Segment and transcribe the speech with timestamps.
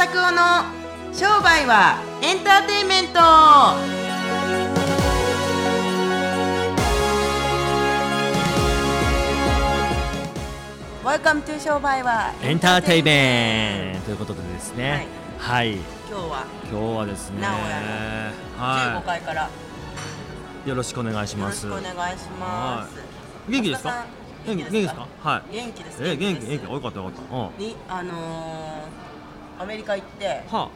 [0.00, 0.64] 拓夫の
[1.12, 3.20] 商売はエンターテインメント。
[11.04, 14.06] ワ e 商売はエンターテイメント。
[14.06, 15.06] ということでですね。
[15.36, 16.46] はい、今日は。
[16.72, 17.42] 今日はですね。
[17.42, 19.42] 名古屋15は階から。
[19.42, 19.48] よ
[20.64, 21.60] いよろしくお願いしろます。
[21.60, 22.94] しくお願いします。
[23.50, 24.06] 元気ですか？
[24.46, 25.06] 元気元気ですか？
[25.22, 25.56] はい。
[25.56, 26.72] 元気ですえ元気元気。
[26.72, 27.36] よかったよかった。
[27.36, 27.42] うん。
[27.42, 28.14] はにあのー、
[29.60, 30.68] アメリカ行ってあ。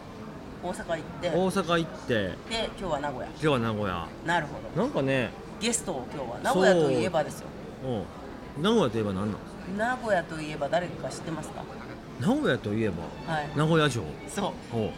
[0.63, 2.15] 大阪行って大阪行って。
[2.15, 2.37] で
[2.79, 3.27] 今日は名古屋。
[3.29, 4.07] 今日は名古屋。
[4.27, 4.83] なるほど。
[4.83, 5.31] なんかね。
[5.59, 7.47] ゲストを今日は名古屋といえばですよ。
[7.87, 7.89] う。
[8.61, 8.63] ん。
[8.63, 9.39] 名古屋といえば何なの
[9.79, 11.63] 名古屋といえば誰か知ってますか？
[12.21, 13.05] 名古屋といえば？
[13.33, 13.49] はい。
[13.57, 14.05] 名古屋城？
[14.29, 14.53] そう。
[14.71, 14.91] ほう。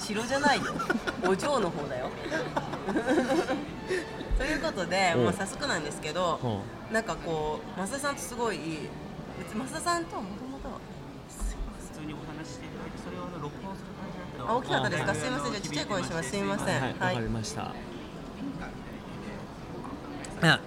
[0.00, 0.64] 城じゃないよ。
[1.26, 2.10] お嬢の方だよ。
[4.38, 5.24] ということで、うん。
[5.24, 6.60] まあ、早速なんですけどほ
[6.92, 8.58] なんかこう増田さんとすごい
[9.38, 10.51] 別に増田さんとはもとも
[12.98, 15.08] それを録音する感じだったあ大きかったですか？
[15.10, 15.20] はい。
[15.20, 15.52] すいません。
[15.52, 16.30] じゃあちっちゃい声にします。
[16.30, 16.80] すいません。
[16.80, 16.92] はい。
[16.92, 17.72] わかりました。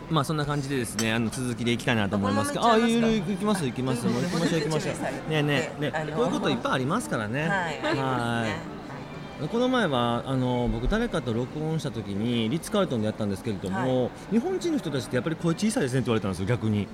[0.09, 2.65] まあそんな感じでですねあの続きでいきたいなと思いますけど。
[2.65, 3.67] あこのままい行っちゃいますか？
[3.67, 4.05] い行きます。
[4.05, 4.05] 行きます。
[4.05, 4.95] もう行きましょう行きましょう。
[4.95, 7.47] ねえねえねこういうこといっぱいありますからね。
[7.47, 8.75] はい。
[9.49, 16.87] この前はあの僕誰かと録音した時にリッツ・カールトンでやったんですけれども、は日本人の人たちってやっぱり声小さいですねって言われたんですよ逆に。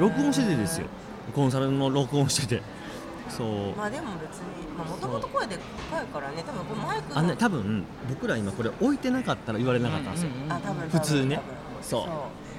[0.00, 0.86] 録音しててですよ。
[1.34, 2.62] コンサルの録音してて
[3.28, 3.76] そう。
[3.76, 6.42] まあでも別にもともと声でかいからね。
[6.46, 11.40] 多分このマイクのあのね多分僕ら今これ置いてなかったら言われなかったんですよ、あ多分普通ね。
[11.82, 12.06] そう。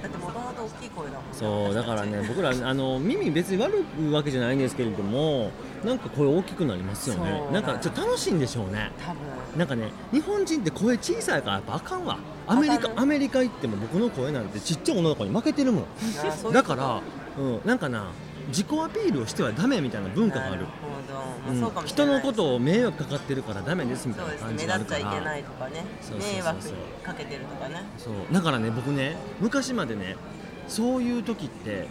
[0.02, 1.74] だってもともと大きい声だもんそう。
[1.74, 5.50] だからね 僕らあの耳別に悪いわけじゃないんですけれども
[5.84, 7.42] なんか声大きくなりますよね。
[7.52, 8.92] なんかちょっと楽しいんでしょうね。
[9.04, 9.18] 多分。
[9.56, 12.18] なんかね日本人って声小さいからやっぱあかんわ。
[12.46, 15.84] アメリカアメリカ行っても僕の声なんてちっちゃい女の子に負けてるもん。
[16.52, 17.00] だから、
[17.38, 18.06] うん、なんかな
[18.48, 20.66] 自己アピールをしてはダメみたいな文化がある。
[21.86, 24.98] 人のことを迷惑かかってるからダメですみたいな感じがあるから。
[24.98, 25.84] 立っちゃいけないとかね。
[26.00, 26.32] そうそうそうそう。
[26.32, 27.82] 迷惑かけてるとかね。
[27.98, 28.14] そう。
[28.32, 30.16] だからね僕ね昔までね
[30.66, 31.86] そういう時って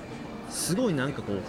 [0.49, 1.41] すごいなんかこう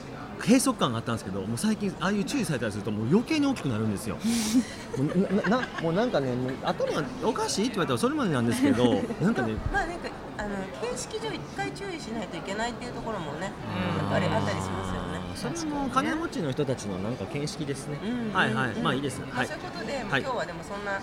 [0.43, 4.17] 閉塞感があったんですけどもう最近ああいう注意されたりするともう余計に大きくなるんですよ。
[4.97, 6.29] もうななもうなんかね
[6.63, 13.51] 頭おかしいって言われたらそれまでなんですけど なんかねまあなんかあの形式上一回注意しないといけないっていうところもね
[13.99, 15.19] やっぱりあったりしますよね。
[15.35, 18.33] それも金持ちの人たちのなんか見識ですね、うん。
[18.33, 18.83] はいはい、うん。
[18.83, 19.19] まあいいです。
[19.19, 19.47] ねまあ、はい。
[19.47, 20.99] そういうことで、今日はでもそんな、ま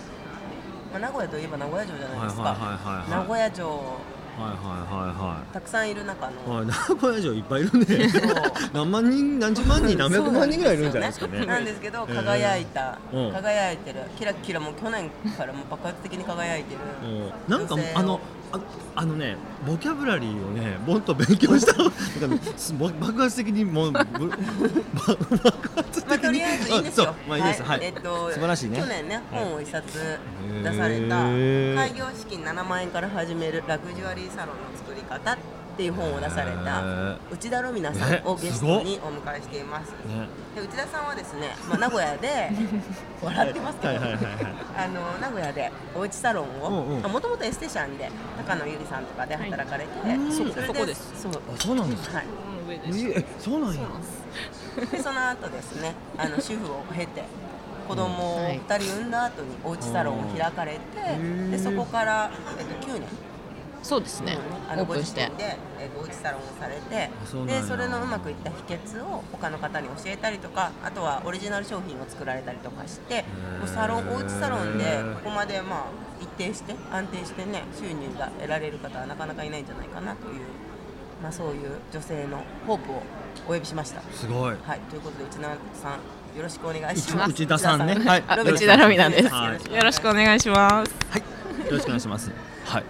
[0.95, 3.09] あ、名古屋といえば名古屋城じゃないですか、はいはいはいはいはい。
[3.09, 4.15] 名古屋城。
[4.35, 6.57] はいはたくさんいる中の、いはい。
[6.57, 8.09] はい名古屋城いっぱいいるね。
[8.09, 8.21] そう。
[8.75, 11.45] 何万人何十万人何百万人ぐらいいるんじゃないですかね。
[11.45, 13.31] なんですけど輝いた、うん。
[13.31, 14.01] 輝いてる。
[14.17, 17.31] キラキラもう去年からもう爆発的に輝いてる、うん。
[17.47, 18.19] なんかあの
[18.51, 18.59] あ
[18.95, 19.35] あのね
[19.67, 21.73] ボキャブラリーをねもっと勉強した。
[22.99, 24.09] 爆発的にもう 爆
[25.75, 26.07] 発的に。
[26.07, 27.15] まあ、とりあえずいいんですよ。
[27.27, 27.63] まあいいです。
[27.63, 28.79] はい、えっと、素晴らしいね。
[28.79, 29.43] 去年ね、はい。
[29.43, 30.19] 本を一冊
[30.63, 35.37] 出された、開業資金7万円から始めるラグジュアリーサロンの作り方
[35.75, 37.17] っていう本を出されへたー。
[37.31, 39.91] 内田ロミナさんえをゲストにお迎えしています。
[39.91, 40.27] ね。
[40.55, 42.49] で内田さんはですね、まあ、名古屋で
[43.21, 44.35] 笑ってますけど、はいはいはいはい。
[44.77, 46.69] あの名古屋でおうちサロンを
[47.09, 50.31] もともとエステシャンで高野由里さんとかで働かれて、うん。
[50.31, 51.21] それそこです。
[51.21, 51.31] そう。
[51.33, 52.17] あそうなんですか？
[52.17, 52.25] はい。
[52.67, 53.81] 上でええそうなんや。
[54.91, 57.23] でその後ですねあの主婦を経て
[57.87, 58.59] 子供をはい。
[58.67, 60.79] 2人産んだ後におうちサロンを開かれて
[61.17, 61.51] うん。
[61.51, 63.03] でそこから、えっと、9年
[63.85, 64.39] そうですね。
[64.67, 65.21] あオープンして。
[65.21, 73.59] のご自身で、えっと、おうちサロンをされてそでそれのうまくいった秘訣を他の方に教えたりとかあとはオリジナル商品を作られたりとかしてー。
[73.59, 75.85] もうサロンおうちサロンでここまでまあ
[76.19, 80.41] 一定して安定してね収入が得られる方はなかなかいないんじゃないかなという、
[81.21, 83.03] まあ、そういう女性のホープを
[83.47, 84.01] お呼びしました。
[84.11, 84.55] すごい。
[84.63, 85.41] はい、ということで内田
[85.79, 87.29] さんよろしくお願いします。
[87.31, 87.93] 内田さんね。
[87.93, 88.23] はい。
[88.51, 89.29] 内田ロミナです。
[89.29, 89.75] はい。
[89.75, 90.95] よろしくお願いします。
[91.11, 92.31] はい、よろしくお願いします。
[92.65, 92.83] はい。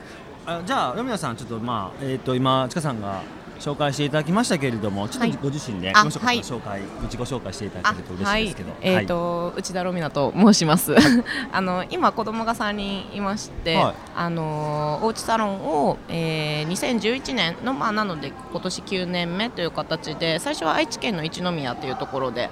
[0.48, 3.24] あじゃあ、ロミナさん、ちょっと、まあ、えっ、と、今、ちかさんが。
[3.66, 6.38] 紹介していただきましたけれども、ちょっとご自身で、あご紹介はい。
[6.40, 8.74] 紹介、自己紹介していただけると嬉しいですけど。
[8.82, 10.96] えっ、と、内田ロミナと申します。
[11.52, 13.96] あの今子供が3人いまして、はい。
[14.16, 22.50] あのおうちサロンを、えー、2011年のまあなので今年9年目という形で最初は愛知県の一宮というところで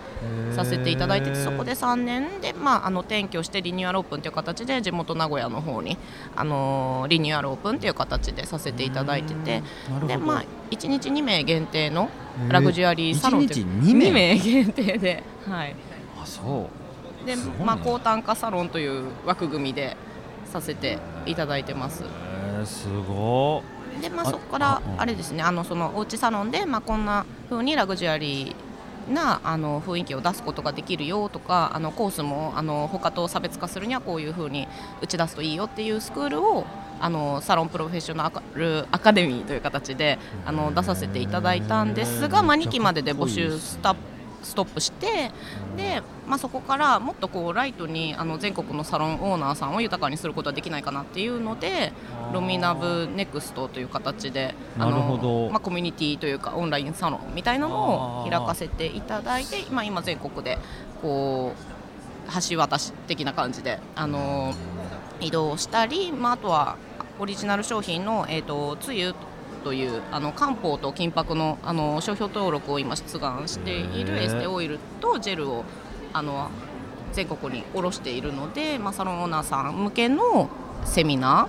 [0.53, 5.97] させていただいててそこで3年でまああの転居してリニューアルオープンという形で地元名古屋の方に
[6.35, 9.63] あのリニューアルオープンという形でさせていただいてて
[10.05, 10.43] でまあ
[10.73, 12.09] 1日2名限定の
[12.49, 13.61] ラグジュアリーサロンという。
[13.61, 14.35] 一日二名？
[14.35, 15.23] 二限定で。
[15.47, 15.75] はい。
[16.21, 16.69] あ、そ
[17.23, 17.25] う。
[17.25, 17.41] でね。
[17.63, 19.95] まあ、高単価サロンという枠組みで
[20.45, 22.03] させていただいてます。
[22.03, 23.63] えー、すご
[24.01, 25.43] で、まあ、あそこからあれですね。
[25.43, 28.55] あのそのおうちサロンで、まあ、こんな風にラグジュアリ
[29.09, 34.67] なあの雰囲気を出すことができるよとかあのコースもあの他と差別化するにはこういうふうに
[35.01, 36.65] 打ち出すといいよっていうスクールを
[36.99, 43.95] あのサロンプロフェッショナルアカデミーという形であの出させていただいたんですが、まあ、2期までで募集スタ
[44.43, 45.31] ストップして
[45.77, 51.93] で、まあ、そこからもっとこうライトにあの全国のサロンオーナーさんを豊かにすることはできないかなっていうので
[52.33, 60.57] ロミナブネクストという形であの、まあ、コミュニティというかオンラインサロンみたいなのを開かせていただいて、まあ、今全国で
[61.01, 61.73] こう
[62.49, 64.53] 橋渡し的な感じであの
[65.19, 66.77] 移動したり、まあ、あとは
[67.19, 69.13] オリジナル商品の、えーと、つゆ
[69.63, 75.63] というあの漢方と金箔のあの商標登録を今出願しているエステオイルとジェルを
[76.11, 76.49] あの
[77.13, 80.49] 全国に卸しているので、まあ、サロンオーナーさん向けの
[80.85, 81.47] セミナ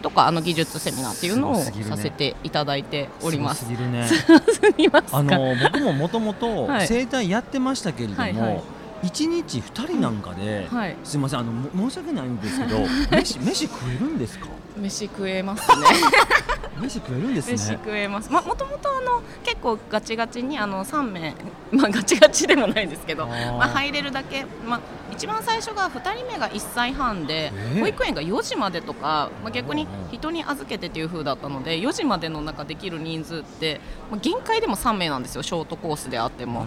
[0.00, 3.66] ーとかあの技術セミナーっていうのをさせていただいております。
[3.66, 4.06] すね、
[5.12, 8.42] あの僕ももともと整体やってましたけれども、はいはい。
[8.42, 8.62] はい
[9.02, 12.78] 1日2人なんかで、はい、すみませんあの申し訳ないんですけど
[13.14, 14.46] 飯飯食えるんですか？
[14.76, 15.86] 飯食えますね。
[16.80, 17.54] 飯食えるんですね。
[17.54, 18.30] 飯食えます。
[18.30, 21.34] まもともとあの結構ガチガチにあの3名
[21.72, 24.46] まあガチガチでもないんですけどまあ入れるだけ。
[24.66, 24.80] まあ
[25.12, 27.50] 一番最初が2人目が1歳半で、
[27.80, 33.80] 保育園が4時までとか、まあ、逆に人に預けてという風だったので4時までの中できる人数って、
[34.10, 35.42] まあ、限界でも3名なんですよ。
[35.42, 36.66] ショートコースであっても。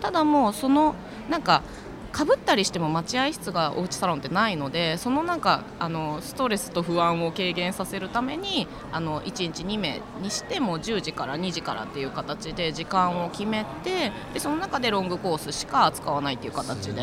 [0.00, 0.94] ただもうその
[1.28, 1.62] なんか
[2.12, 17.00] かぶったりしても待合室がおうちサロンってないのでそのなんかあのストレスと不安を軽減させるためにあの1日2名にしても10時から2時からっていう形で時間を決めてでその中でロングコースしか使わないっていう形で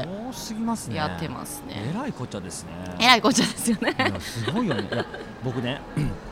[0.94, 1.90] やってますね。
[1.92, 2.70] えらいこっちゃですね。
[3.00, 3.96] えらいこっちゃですよね。
[4.20, 4.88] すごいよね。
[4.92, 5.06] いや
[5.44, 5.82] 僕ね。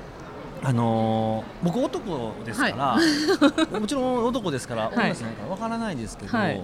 [0.63, 3.00] あのー、僕男ですから、は
[3.77, 6.62] い、 もちろん男ですから女じゃないからわからないですけど、はい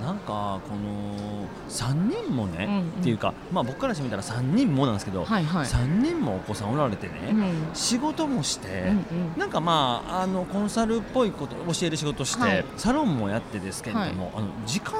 [0.00, 14.94] なんかこの3人もね、うんうん、っていうか、まあ、僕からしてみたら3人もなんですけど、はいはい、3人もお子さんおられてね、うん、仕事もして、うんうん、なんかまああのコンサルっぽいこと教える仕事して、はい、サロンもやってですけれども、はい、あの時間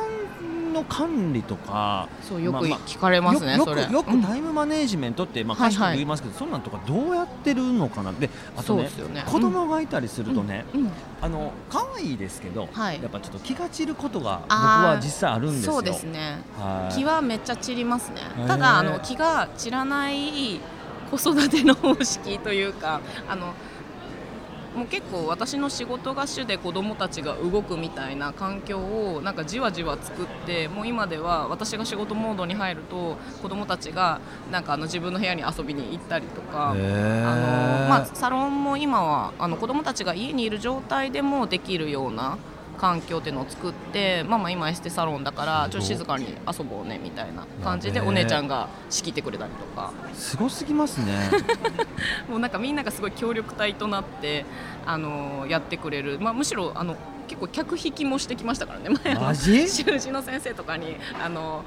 [0.77, 8.13] の管理とかそうよく聞かれますね、まあ、よくタイムマネジメントって、まあ、賢く言いますけど、はいはい、そんなんとかどうやってるのかな？
[8.13, 9.25] であとねね。
[9.27, 10.81] 子供がいたりするとね、うん。
[10.83, 10.91] うん、
[11.21, 15.73] あの可愛いですけど、はい、やっぱちょっと気が散ることが僕は実際あるんですよ。
[15.73, 18.21] そうですね、はい、気はめっちゃ散りますね。
[18.47, 20.61] ただあの気が散らない
[21.11, 23.55] 子育ての方式というかあの
[24.77, 34.21] もう結構私の仕事が主で子どもたちが動くみたいな環境をなんかじわじわ作ってもう今では私が仕事モードに入ると子どもたちが
[34.53, 36.81] なんかあの自分の部屋に遊びに行ったりとかあの、
[37.89, 42.37] まあ、サロンも今はあの子どもたちが家にいる状態でもできるような
[42.77, 49.93] 環境っていうのを作ってママ今エステサロンだからちょっと静かに遊ぼうねみたいな感じでお姉ちゃんが仕切ってくれたりとか。
[50.15, 51.31] すごすぎますね。
[52.29, 54.45] もうなんかみんながすごい協力隊となって
[54.85, 56.97] あのやってくれる、まあ、むしろあの
[57.27, 61.65] 結構客引きもしてきましたからね前の 習字の先生とかにあの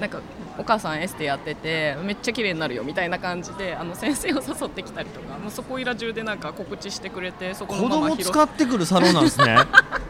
[0.00, 0.20] なんか
[0.58, 9.56] お母さんエステやっててめっちゃ綺麗になるよみたいな感じであの先生を誘ってきたりとかもうそこいら中でなんか告知してくれてそこの子供使ってくるサロンなんですね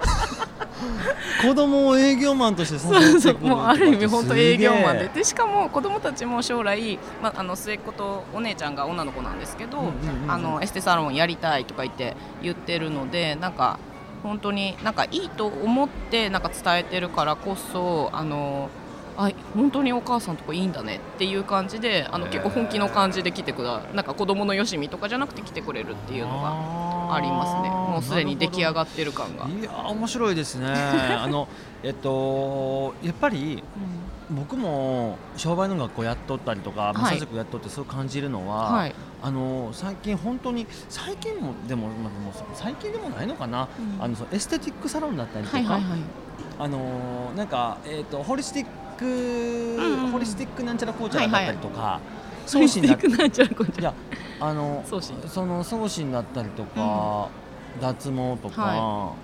[1.43, 5.09] 子供を営業マンとしてそうそうもうある意味本当営業マンで。
[5.09, 9.93] でしかも子供たちも将来、まあ、あの末っ子とお姉ちゃんが女の子なんですけど、
[10.29, 13.79] あのエステサロンやりたいとか言って言ってるのでなんか
[14.23, 18.71] 本当になんかいいと思ってなんか伝えてるからこそあの
[19.17, 27.69] あ本当にお母さんとこいいんだねっていう感じであの結構本気の感じで来てくだなんか子供のよしみとかじゃなくて来てくれるっていうのがありますね。
[27.69, 29.47] もうすでに出来上がってる感が。
[29.47, 30.67] いや面白いですね。
[30.73, 31.49] あの
[31.83, 33.63] えっとやっぱり、
[34.31, 46.01] うん、僕も商売の学校やっとったりとかマサ塾やっとってそう感じるのは、はい、あの最近本当に最近もでも、まあ、も最近でもないのかな、うん、あのエステティックサロンだったりとか、はいはいはい。
[46.59, 48.71] あのなんか、えーとホリスティック、
[49.03, 52.01] うん、ホリスティックなんちゃら紅茶だったりとか、
[52.47, 53.15] 送信だったり。
[53.15, 53.95] いや
[54.41, 54.85] あの
[55.29, 57.29] その送信だったりとか、
[57.77, 59.15] うん、脱毛とか、は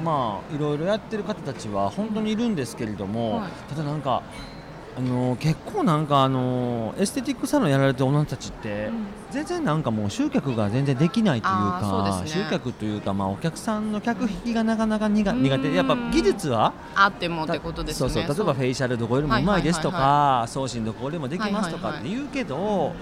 [0.00, 4.22] い、まあいろいろやってる方たちは本当にいるんですけれども、はい、ただなんか
[4.98, 15.72] あの結構なんかあのエステティックサロンやられてる女たちって、うん、全然なんかもう集客が全然できないというか、ね、集客というかまあお客さんの客引きがなかなか苦,、苦手。
[15.72, 22.92] やっぱ技術はあってもってことですねそうそう例えばフェイシャルどこよりもうまいですとか送信どこよりもできますとかって言うけど、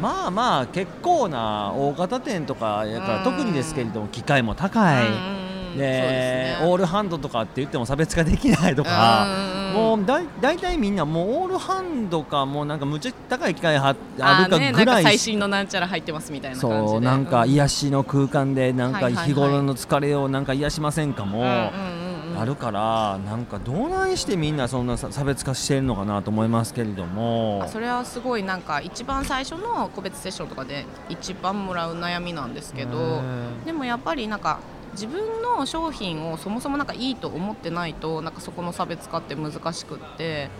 [0.00, 5.49] まあまあ結構な大型店とかやから特にですけれども機械も高い。
[5.76, 6.58] でね。
[6.62, 15.02] オールハンドとかって言っても差別化できないとか、うんもうだい大体みんなもうオールハンドかもうなんかむっちゃ高い機械はあるかぐらい。
[15.02, 16.88] 最新のなんちゃら入ってますみたいな感じで。
[16.88, 27.62] そうなんかう癒しの空間でなんか日頃の疲れをなんか癒しませんかも、あるからなんかどないしてみんなそんなさ差別化してるのかなと思いますけれども。
[27.64, 33.22] あそれはすごいなんか一番最初の個別セッションとかで一番もらう悩みなんですけど。
[33.64, 34.58] でもやっぱりなんか
[35.00, 40.50] 自分の商品をそもそもなんかいいと思ってないとなんかそこの差別化って難しくって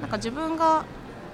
[0.00, 0.84] なんか自分が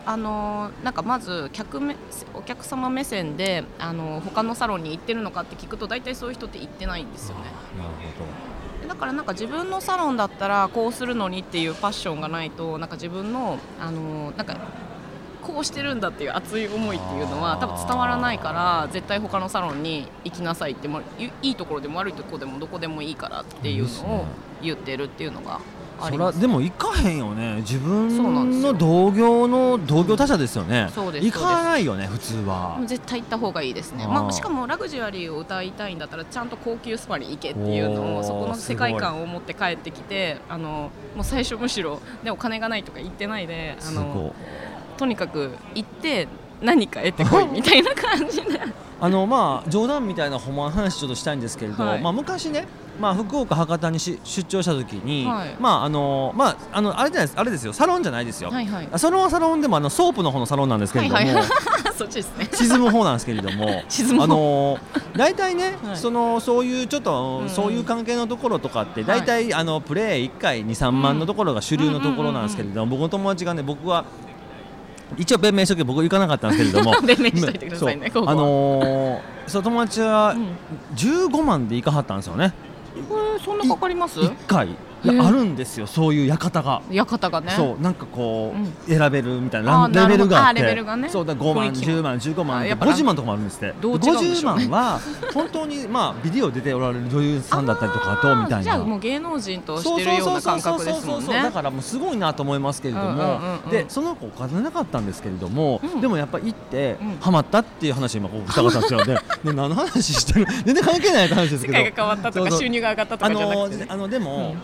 [0.05, 1.97] あのなんかまず客目
[2.35, 7.45] お客様目線であの他のサロンに行ってるのかって聞くと大体そういう人って行ってないんですよね。
[7.79, 14.57] なるほでだからなんか自分のサロンだったらこうするのにっていうパッションがないとなんか自分のあのなんか
[15.52, 24.25] こうしてるんだっていう熱い思いっていうのは多分伝わらないから絶対他のサロンに行きなさいってもいいいところでも悪いところでもどこでもいいからっていうのを
[24.62, 25.61] 言ってるっていうのが
[26.00, 26.37] あそります。
[26.37, 27.57] らでも行かへんよね。
[27.57, 32.80] 自分の同業の同業他社ですよね、そうです行かないよね普通は。
[32.87, 34.07] 絶対行った方がいいですね。
[34.07, 44.04] まあ、しかもラグジュアリーを歌いたいんだったらちゃんと高級スパに行けっていうのをそこの世界観を持って帰ってきてあのもう最初むしろでお金がないとか言ってないであすごい。
[44.04, 44.35] の
[45.00, 46.28] とにかく行って
[46.61, 48.61] 何か得てこいみたいな感じで。
[49.02, 52.02] あのまあ冗談みたいなほんまの話ちょっとしたいんですけれど、はい。
[52.02, 52.69] まあ昔ね
[53.00, 55.57] まあ福岡博多にし出張した時に、はい。
[55.59, 57.73] まああのまああのあれじゃないですあれですよ。
[57.73, 58.88] サロンじゃないですよ、はいはい。
[58.97, 61.45] サロンはサロンでもあのソープの方のサロンなんですけれども、はいはい。
[61.97, 62.47] そっちですね。
[62.52, 64.25] 沈む方なんですけれども 沈む方。
[64.25, 64.78] あの
[65.16, 65.97] 大体ね、はい。
[65.97, 67.45] そのそういうちょっと、うん。
[67.45, 69.21] うんそういう関係のところとかってはい。
[69.21, 74.04] 大体、あのプレイ1回23万のところが主流のところなんですけれども、僕の友達がね僕は
[75.17, 77.00] 一応弁明しとけ僕行かなかったんですけれども。
[77.02, 80.57] 弁明しといてくださいねあのーその友達はうん。
[80.97, 82.52] 15万で行かはったんですよね。
[83.09, 84.69] これそんなかかります？1回
[85.04, 86.83] あるんですよそういう館が。
[86.90, 87.52] 館がね。
[87.57, 88.99] そうなんかこう、うん。
[88.99, 90.61] 選べるみたいなレベルがあって。
[90.61, 91.09] レベルがね。
[91.09, 93.75] そうだ5万雰囲気も10万15万あやっぱ50万とかもあるんですって。
[93.80, 95.00] どう違うんで50しょうね万は
[95.33, 98.62] 本当にまあビデオ出ておられる女優さんだったりとかとみたいな。
[98.62, 101.42] じゃあもう芸能人としてるような感覚ですもんね。
[101.42, 106.00] だからもうすごいなと思いますけれども、うんうんでその子お金なかったんですけれども、うん。
[106.00, 107.16] でもやっぱ行って、うん。
[107.21, 109.14] ハマったっていう話を今ここしたかったんですよで
[109.45, 110.47] で何の話してる？
[110.64, 111.78] 全然関係ない話ですけど。
[111.78, 113.87] 世界が変わったとか収入が上がったとあかじゃなくてね。
[113.87, 114.54] のあのでも、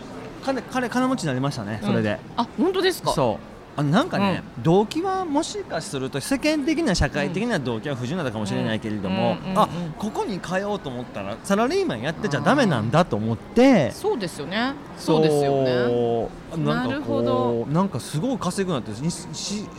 [0.43, 2.19] 彼彼金持ちになりましたねそれで。
[2.35, 3.11] あ本当ですか？
[3.11, 3.79] そう。
[3.79, 13.91] あのなんかね、動機はもしかすると世間的な社会的な動機は不純なのかもしれないけれども、うんうんうんうんあここに通おうと思ったらサラリーマンやってちゃダメなんだと思って。
[13.91, 14.73] そうですよね。
[14.97, 15.21] そう。
[15.21, 16.63] ですよね。
[16.65, 17.65] なんかなるほこど。
[17.69, 19.69] うなんかすごい稼ぐなってしし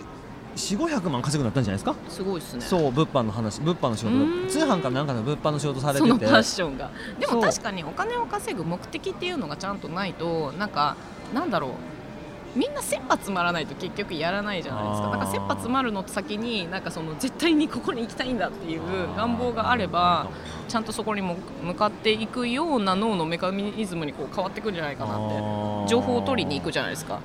[0.59, 2.61] 4 5 0 0万稼ぐなったんじゃないですか、すごいですね。
[2.61, 6.09] そう物販の話物販の仕事通販かなんかの物販の仕事されてて。
[6.09, 6.91] そのパッションが。
[7.19, 10.97] でも確かにお金を稼ぐ目的っていうのがちゃんとないとなんか
[11.33, 11.71] なんだろう。
[12.57, 15.09] みんな切羽詰まらないと結局やらないじゃないですか。
[15.09, 15.13] あー。
[15.13, 18.81] なんか切羽詰まるの先になんかその絶対にここに行きたいんだっていう
[19.17, 20.29] 願望があれば
[20.67, 25.31] ちゃんとそこにも向かっていくような脳のメカニズムにこう変わっていくんじゃないかなっ
[25.85, 25.89] て。
[25.89, 27.21] 情報を取りに行くじゃないですか。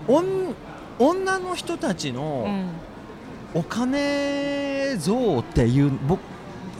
[1.00, 2.70] 女の人たちの、うん
[3.54, 6.20] お金像っていう僕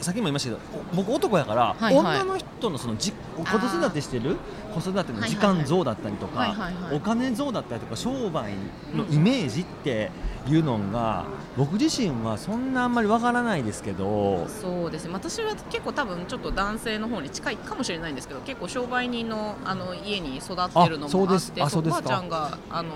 [0.00, 2.20] さっきも言いましたけど僕男やから、はいはい。
[2.20, 4.36] 女の人のそのじ子育てしてる
[4.74, 8.52] 子育ての時間像だったりとか、はいはいはいお金像だったりとか商売
[8.94, 10.10] のイメージって
[10.46, 11.24] いうのが
[11.56, 14.46] 僕自身はそんなあんまりわからないですけど。
[14.48, 15.12] そうですね。
[15.12, 21.52] 私は結構多分ちょっと男性の方に近いかもしれないんですけど結構商売人のあの家に育ってるのあそうです。
[21.56, 22.90] もあっておばあちゃんがあの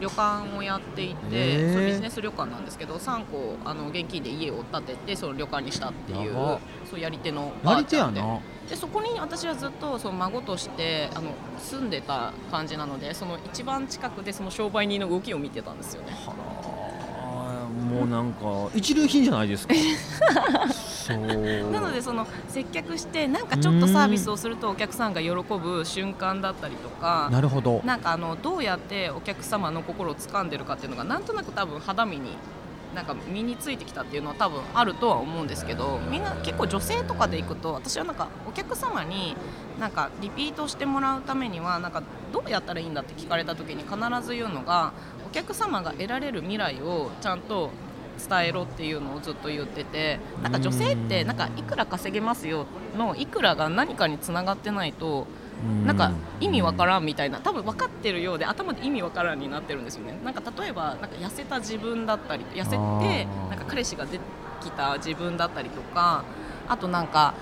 [0.00, 6.58] 旅館をやっていてそうビジネス旅館なんですけど3個あの現金で家を建ててその旅館にしたっていう
[6.90, 16.12] そうやり手のばやりあちゃんでそこに私はずっとその孫としてあの住んでた感じなのでその一番近くでその商売人の動きを見てたんですよね。
[16.26, 16.62] はあ
[17.92, 19.74] もうなんか一流品じゃないですか。
[21.72, 27.82] なのでその接客してなんかちょっとサービスをするとお客さんが喜ぶ瞬間だったりとかなるほど。
[27.84, 32.36] なんかあのどうやってお客様の心を掴んでるかっていうのがなんとなく多分肌身に
[32.94, 39.36] なんか身についてきたっていうのは多分あるとは思うんですけどみんな結構女性とかで行くと私はなんかお客様に
[39.80, 44.92] なんかリピートしてもらうためにはなんかどうやったらいいんだって聞かれた時に必ず言うのが
[45.26, 47.70] お客様が得られる未来をちゃんと
[48.28, 55.26] 伝えろっていうのをずっと言っててなんか女性ってなんかいくら稼げますよのいくらが何かにつながってないと
[55.84, 57.38] なんか意味わからんみたいな。
[57.38, 60.18] 多分分かってるようで頭で意味わからんになってるんですよね。
[60.24, 62.76] なんか例えばなんか痩せた自分だったり痩せて
[63.50, 64.18] なんか彼氏がで
[64.60, 66.24] きた自分だったりとか
[66.68, 67.34] あとなんか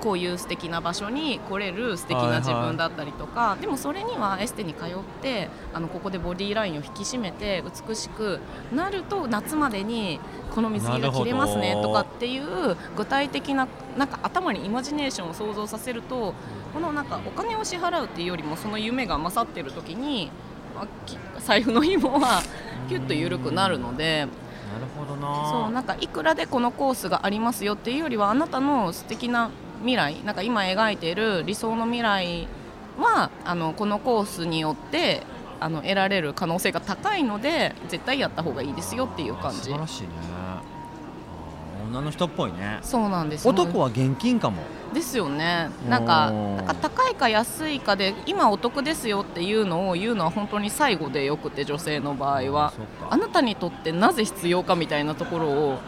[0.00, 4.88] こういう素敵な場所に来れる素敵な自分だったりとか、でもそれにはエステに通っ
[5.22, 8.38] てあのここでボディーラインを引き締めて美しく
[8.72, 10.20] なると夏までに
[10.54, 13.66] この水着が着れますねとかっていう具体的な
[13.98, 16.34] なんか頭にイマジネーションを想像させると
[16.72, 20.30] このなんかお金を支払うっていうよりもその夢が勝ってる時に
[20.76, 22.42] あき財布の紐は
[22.88, 24.26] キュッと緩くなるので。
[24.68, 25.50] なるほどな。
[25.50, 29.50] そうなんかいくらでこのコースがありますよっていうよりはあなたの素敵な
[29.80, 32.48] 未来なんか今描いている理想の未来
[32.98, 35.22] はあのこのコースによって
[35.58, 39.58] あの得られる可能性が高いので絶対やった方がいいですよっていう感じ。
[39.58, 40.08] 素晴らしいね
[41.88, 42.78] 女の人っぽいね。
[42.82, 43.48] そうなんです。
[43.48, 44.62] 男は現金かも。
[44.92, 45.70] ですよね。
[45.88, 52.72] なんかおーなんか高いか安いかで今お得ですよっていうのを言うのは本当に最後でよくて女性の場合は。
[53.10, 55.78] あなたにとってなぜ必要かみたいなところを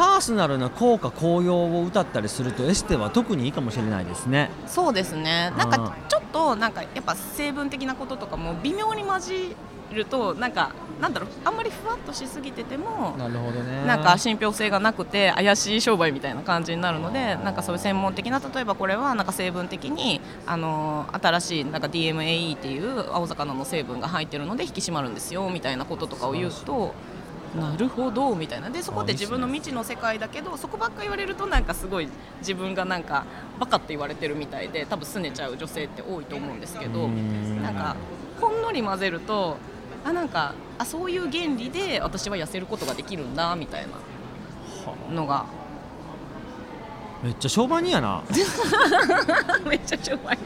[0.00, 4.48] パーソナルな効果効用を歌ったりするとエステは特にいいかもしれないですね。
[4.66, 5.52] そうですね。
[5.58, 5.70] なんうん。
[5.72, 9.54] かちょっとなんかやっぱ成分的なこととかも微妙に混じ
[9.92, 13.84] るとなんかなんだろうあんまりふわっとしすぎててもなるほどね。
[13.84, 26.94] なんか信憑性がなくて怪しい商売みたいな感じになるのでなんかそういう専門的な例えばこれはなんか成分的にあの新しいなんか DMAE っていう青魚の成分が入ってるので引き締まるんですよみたいなこととかを言うと。
[27.54, 28.70] なるほどみたいな。
[28.70, 33.24] でそこって自分の未知の世界だけどそこばっか言われるとなんかすごい自分がなんか
[33.58, 37.62] バカって言われてるみたいで多分拗ねちゃう女性って多いと思うんですけどうん。
[37.62, 37.96] なんか
[38.40, 39.56] ほんのり混ぜると
[40.04, 45.46] あなんかあそういう原理で私は痩せることができるんだみたいなのが。
[47.22, 48.22] めっちゃ商売人やな。
[49.68, 50.38] めっちゃ商売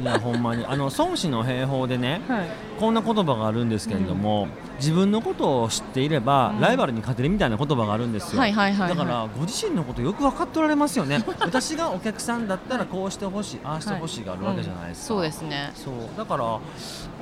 [0.00, 0.64] いやほんまに。
[0.64, 4.48] あの孫子の兵法でねはいこんな言葉があるんですけれども、
[4.78, 6.60] 自分のことを知っていれば、うん。
[6.60, 8.96] ライバルに勝てるみたいな言葉があるんですよ、はいはいはいはい。
[8.98, 11.22] だからご自身のことよく分かっておられますよね。
[11.38, 15.18] 私がお客さんだったらこうしてほしいああしてほしいがあるわけじゃないですか、う。
[15.18, 15.20] ん。
[15.20, 15.70] そうですね。
[15.76, 15.94] そう。
[16.18, 16.58] だからあ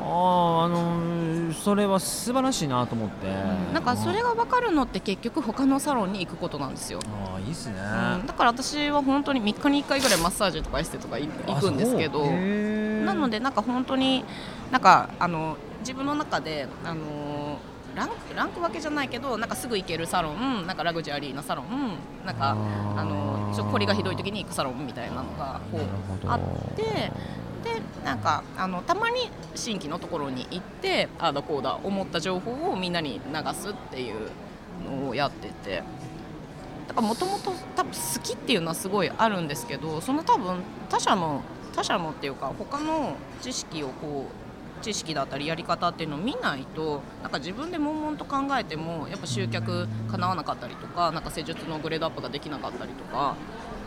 [0.02, 3.26] ーあのそれは素晴らしいなと思って、
[3.74, 7.74] なんかそれが分かるのって結局他のサロンに行くことなんですよ、ああいいっすね、
[8.20, 12.24] うん、だから私は本当に3日に1回ぐらいマッサージとかエステとか行行くんですけど
[13.04, 14.24] なのででなんか本当に
[14.70, 17.58] なんかあの自分の中であの
[17.94, 22.56] ランクランク分けじゃないけどなんかすぐ行けるサロンなんかラグジュアリーなサロンなんか
[22.96, 26.40] あのちょっと凝りがひどい時に行くサロンみたいなのがこうあっ
[26.76, 27.10] てで
[28.04, 34.30] なんかあのたまに新規のところに行ってああだこうだ思った情報をみんなに流すっていう
[34.84, 35.82] のをやってて。
[36.88, 41.40] だからもともと多分好きっていうのはすごいあるんですけどその多分他者の
[41.80, 53.34] 他者のっていうか他の知識をこう知識だったりやり方っていうのを見ないとなんか自分で悶々と考えてもやっぱ集客かなわなかったりとかなんか施術のグレードアップができなかったりとか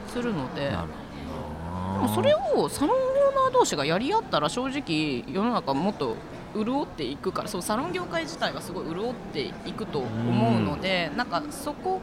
[0.07, 0.71] するので。
[0.71, 6.15] でもそれをサロンオーナー同士がやり合ったら正直世の中もっと
[6.55, 12.01] 潤っていくからそうサロン業界自体がすごい潤っていくと思うのでなんかそこ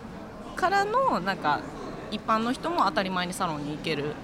[0.54, 1.60] からのなんか
[2.12, 4.14] 一般の人も当たり前にサロンに行ける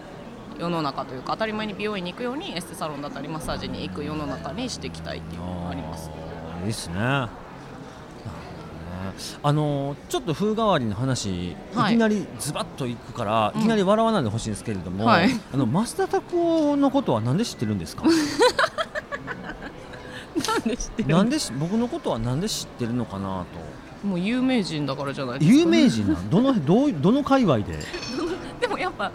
[0.58, 6.10] 世の中というか当たり前に美容院に行くようにエステサロンだったりマッサージに行く世の中にしていきたいっていうのがあります。
[6.64, 6.94] いいっすね。
[6.96, 7.28] ね。
[9.42, 11.94] あのーちょっと風変わりの話、はい。
[11.94, 13.60] い、きなりズバッといくから、うん。
[13.60, 15.30] いきなり笑わないでほしいんですけれども、はい。
[15.52, 16.26] あの増田拓
[16.72, 18.04] 夫のことはなんで知ってるんですか？
[20.46, 21.08] なんで知ってる？
[21.08, 23.44] なんでし僕のことはなんで知ってるのかな
[24.02, 24.06] と。
[24.06, 27.64] もう有名人だからじゃないですか有名人なんどのどうどの界隈で？
[28.60, 29.10] でもやっぱ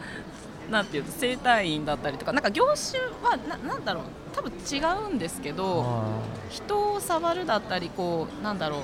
[0.72, 4.04] なんていうの整体院だったりとかなんか業種はななんだろう
[4.34, 4.80] 多分違
[5.10, 6.04] うんですけど
[6.50, 8.82] 人を触るだったりこうなんだろう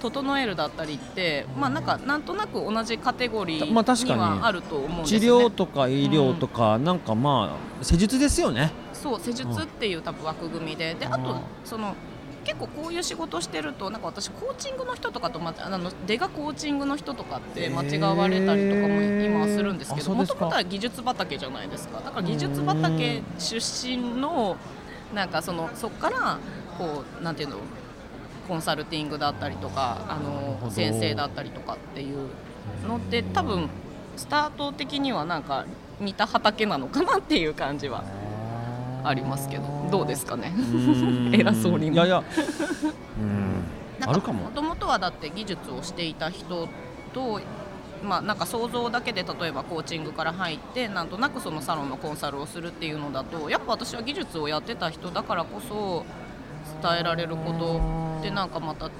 [0.00, 4.14] 整えるだったりってまあなんかなんとなく同じカテゴリーまあ確かに。
[4.14, 5.46] にはあると思うんです治よね。
[5.46, 8.70] 療とか医療とか、なんかまあ施術ですよね。
[8.92, 10.94] そう施術っていう多分枠組みで。
[10.94, 11.40] であとうん。
[11.64, 11.94] その
[12.44, 22.00] 結構こういう仕事してるとなんか私コーチングの人とかと、ま、あの出がコーチングの人とかって間違われたりとかも今はするんですけどもともとは技術畑じゃないですか。
[22.00, 24.56] だから技術畑出身の
[25.14, 26.38] なんかそのそこから
[26.78, 27.56] こうなんていうの
[28.48, 32.28] コンサルティングだったりとかあの先生だったりとかっていう
[32.86, 33.68] のって多分
[34.16, 35.64] スタート的にはなんか
[36.00, 38.04] 似た畑なのかなっていう感じは
[39.04, 40.52] ありますけどどうですかね？
[41.32, 42.22] 偉そうにいやいや。
[43.20, 43.64] うん。
[44.06, 44.44] あるかも。
[44.44, 46.68] もともとはだって技術をしていた人
[47.12, 47.40] と
[48.02, 56.04] まあなんか想像だけで例えばコーチングから入ってなんとなくそのサロンのコンサルをするっていうのだとやっぱ私は技術をやってた人だからこそ
[56.82, 58.90] 伝えられることってなんかまた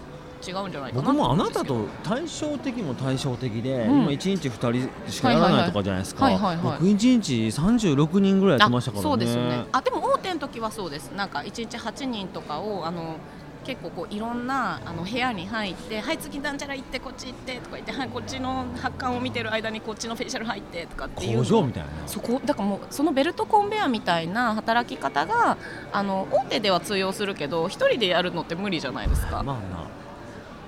[0.47, 1.03] 違うんじゃないかな。
[1.03, 4.03] 僕もあなたと対照的も対照的で、うん。
[4.03, 6.67] 今1日2人しかやらないとかじゃないですか、はいはいはいはい。
[6.67, 9.11] はい僕1日36人ぐらいやってましたからね。
[9.11, 9.65] そうですよね。
[9.73, 11.11] あでも大手の時はそうです。
[11.13, 13.17] なんか1日8人とかをあの
[13.65, 21.89] 結構こういろんなあの部屋に入ってはい次なんちゃら行ってこっち行ってとか言ってはいこっちの発汗を見てる間にこっちのフェイシャル入ってとかっていう工場みたいな。
[22.07, 25.57] そこだからもうそのベルトコンベヤーみたいな働き方が
[25.93, 29.43] あの大手では通用するけど一人でやるのって無理じゃないですか。
[29.43, 29.87] まあな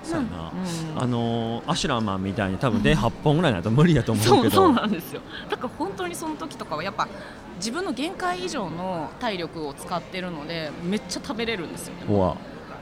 [0.06, 0.52] そうやな、
[0.94, 1.02] うん。
[1.02, 4.36] あのーアシュラマンみたいに多分電8本ぐらいないと無理やと思うけど。
[4.42, 5.20] そうそうなんですよ。
[5.50, 7.08] だから本当にその時とかはやっぱ
[7.56, 11.94] 自分の限界以上の体力を使ってるのでめっちゃ食べれるんですよ。
[11.94, 12.34] ね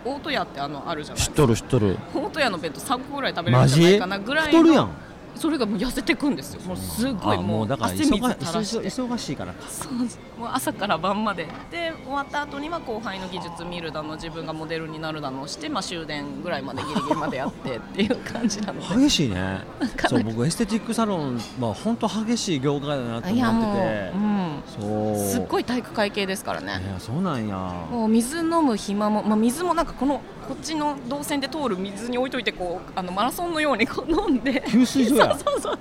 [0.05, 1.97] 大戸屋ってあのあるじゃない知っとる知っとる。
[2.15, 4.91] 大戸屋の弁当3個ぐらい食べれるんじゃないかなぐらいの太るやん
[5.37, 6.61] それがもう痩せてくんですよ。
[6.63, 8.89] もうすごいあもう汗水忙垂らして。
[8.89, 9.69] 忙忙しいからか。
[9.69, 9.93] そう
[10.39, 11.47] もう朝から晩まで。
[11.71, 19.61] で終わった後には後輩の技術見るだの自分がモデルになるだのをして、まあ、終電ぐらいまでギリギリまでやってっていう感じなので 激しいね。
[20.09, 24.13] そう僕エステティックサロンは本当激しい業界だなと思ってて。
[24.15, 25.17] うん、そう。
[25.17, 26.67] すっごい体育会系ですからね。
[26.67, 27.57] いやそうなんや。
[27.91, 34.63] もう水飲む暇も、まあ、水もなんかこのこっちの動線で通る水に置いといてこうあのマラソンのようにこう 飲んで。
[34.69, 35.37] 給水所や。
[35.37, 35.79] そうそうそう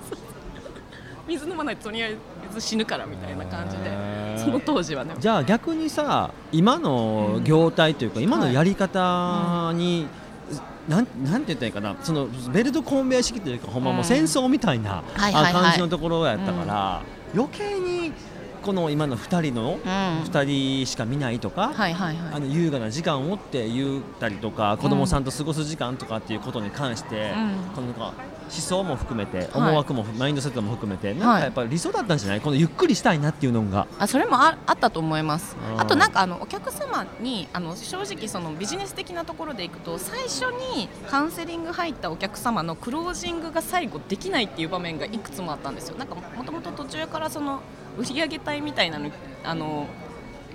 [1.26, 2.16] 水飲まないととりあえ
[2.52, 5.14] ず死ぬからみたいな感じでその当時はね。
[5.18, 10.06] じゃあ逆にさ今の業態というか、今のやり方に、
[10.88, 11.96] なんなんて言ったらいいかな。
[12.02, 17.02] そのベルトコンベヤー式というかほんまもう戦争みたいな、感じのところやったから、
[17.34, 18.12] 余計に
[18.64, 20.22] この今の2人の、うん。
[20.24, 20.44] 2
[20.82, 27.54] 人しか見ないとか、あの優雅な時間をって言ったりとか子供さんと過ごす時間とかっていうことに関して、うん。
[27.74, 28.12] このなんか
[28.44, 29.48] 思想も含めてはい。
[29.54, 32.40] 思惑も、マインドセットも含めてなんかやっぱり理想だったんじゃない？
[32.40, 33.86] このゆっくりしたいなっていうのが。
[33.98, 35.56] あそれもああったと思います。
[35.76, 40.42] あとなんかあのお客様にあの正直そのビジネス的なところでいくと最初
[40.74, 45.96] にカウンセリング入ったお客様のクロージングが最後できないっていう場面がいくつもあったんですよ。
[45.98, 47.60] なんかもともと途中からその
[47.98, 49.10] 売上帯みたいなの
[49.44, 49.86] あの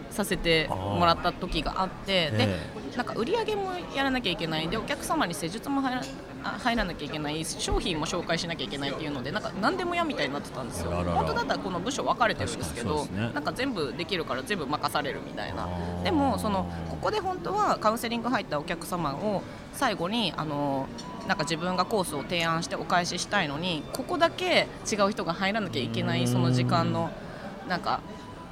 [0.09, 2.59] させてもらった時があってでえ
[2.97, 6.01] なんか売り上げもやらなきゃいけないでお客様に施術も入ら
[6.43, 10.89] あ入らなきゃいけない商品も紹介しなきゃいけないっていうのでなんか何でもやみたいになってたんですよ。
[10.89, 13.31] 本当だったらこの部署分かれてるんですけどね。
[13.33, 15.67] なんか全部できるから全部任されるみたいな。
[16.03, 20.87] でもそのここで本当はカウンセリング入ったお客様を最後にあの
[21.27, 27.11] なんか自分がコースを提案してお返ししたいのにここだけ違う人が入らなきゃいけないその時間の
[27.69, 28.01] なんか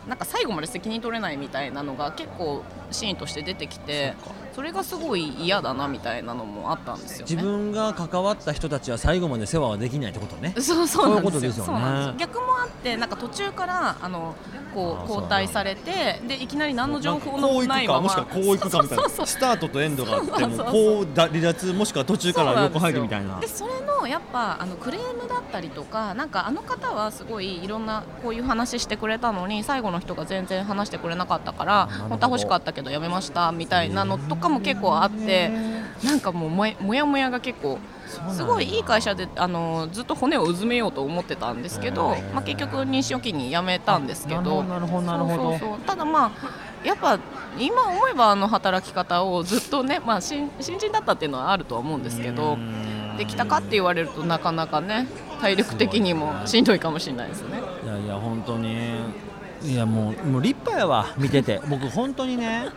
[0.07, 4.13] なんか最後まで責任取れないみたいなのが結構シーンとして出てきて
[4.57, 7.35] それがすごい嫌だなみたいなのもあったんですよね。
[7.35, 10.55] 自分が関わった人たちは最後まで世話はできないってことね。
[10.59, 11.67] そうそうなんですよ。
[11.67, 12.15] ね。
[12.17, 14.33] 逆もあってなんか途中からあの
[14.73, 18.01] こう交代されてでいきなり何の情報ないまま。
[18.01, 19.07] もしくはこう行くかみたいな。
[19.07, 23.39] スタートとエンドがあってもこうだ離脱もしくは途中から横入るみたいな。
[23.39, 35.51] でそれのやっぱあのクレームだったりとかなんかあの方はすごいいろんなこういう話してくれたのに最後の人が全然話してくれなかったから本当は欲しかったけどやめましたみたいなのとかも結構あって
[36.03, 37.79] なんかもうもやもやが結構
[38.31, 45.79] すごいいい会社であのずっと骨をうずめようと思ってたんですけど、まあ、結局妊娠を機に辞めたんですけどなるほどなるほどそうそうそう。
[45.79, 46.31] ただまあ
[46.85, 47.19] やっぱ
[47.59, 52.57] 今思えばあの働き方をずっとね、まあ、新新人だったっていうのはあるとは思うんですけど
[53.17, 55.07] できたかって言われるとなかなかね
[55.41, 57.59] 体力的にもしんどいかもしれないですね。
[57.83, 58.95] いやいや本当に
[59.67, 61.59] いやもうもう立派やわ見てて。
[61.69, 62.69] 僕本当にね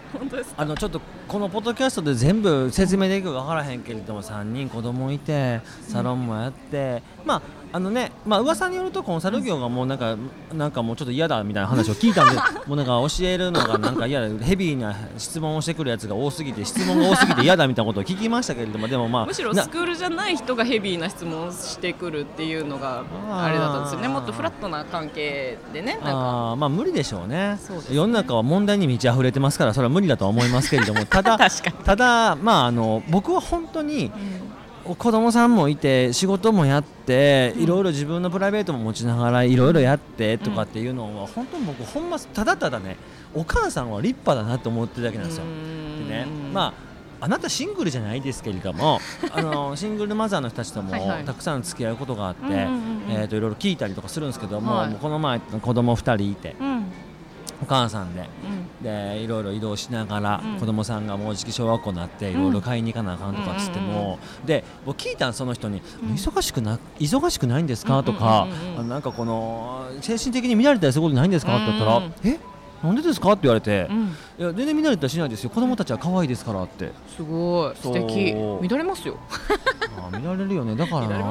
[0.56, 3.40] あのちょっとこのポッドキャストで全部説明できるか？
[3.40, 10.16] 分からへんけれども3人子供いてサロンもやって、まああのねまあ噂によるとコンサル業がもうなんか
[10.52, 24.08] なんかもうちょっと嫌だみたいな話を聞いたんで もうなんか教えるのがなんか嫌だヘビーな質問をしてくるやつが多すぎて質問が多すぎて嫌だみたいなことを聞きましたけれどもでもまあむしろなスクールじゃない人がヘビーな質問をしてくるっていうのがあれだったんですよね。
[24.08, 26.10] もっとフラットな関係でねなんか。
[26.10, 27.58] あーまあ無理でしょうね。
[27.60, 27.84] そうね。
[27.90, 31.38] 世の中は問題に満ち溢れてますからそれは無理だとは思いますけれどもただ
[31.84, 34.10] ただまああの僕は本当に
[34.84, 42.96] 子供さんもいて仕事もやっていろいろ自分のプライベートも持ちながらいろいろやってとかっていうのは本当に僕ほんまただただね
[43.34, 45.44] お母さんは立派だなと思ってるだけなんですよ。
[45.44, 45.50] で
[46.14, 46.90] ねまあ
[47.22, 48.98] あなたシングルじゃないですけれども
[49.32, 50.92] あのシングルマザーの人たちとも
[51.26, 52.48] たくさん付き合うことがあって、い
[53.30, 54.88] ろいろ聞いたりとかするんですけども,、はい。
[54.88, 56.84] もうこの前子供2人いてうんうん
[57.62, 58.28] お母さんで。
[58.82, 60.58] でいろいろ移動しながら、うん。
[60.60, 66.08] 子供さんがもうじき小学校になっていろいろ買いに行かなあかんとかっつっても、で僕聞いたんその人に、うん。
[66.14, 68.46] 忙しくな忙しくないんですか?」とか、
[68.78, 72.38] うなんかこの精神的に乱れたりすることないんですか?」って言ったら「うんえ？
[72.82, 73.32] なんでですか？
[73.32, 75.50] って言われて、うん、いや全然見慣れたりしないですよ。
[75.50, 76.90] 子供たちは可愛いですからって。
[77.14, 77.76] すごい。
[77.76, 78.32] 素敵。
[78.32, 78.62] そう。
[78.62, 79.18] 見られますよ。
[80.12, 80.74] あ見られるよね。
[80.74, 81.24] だから見られ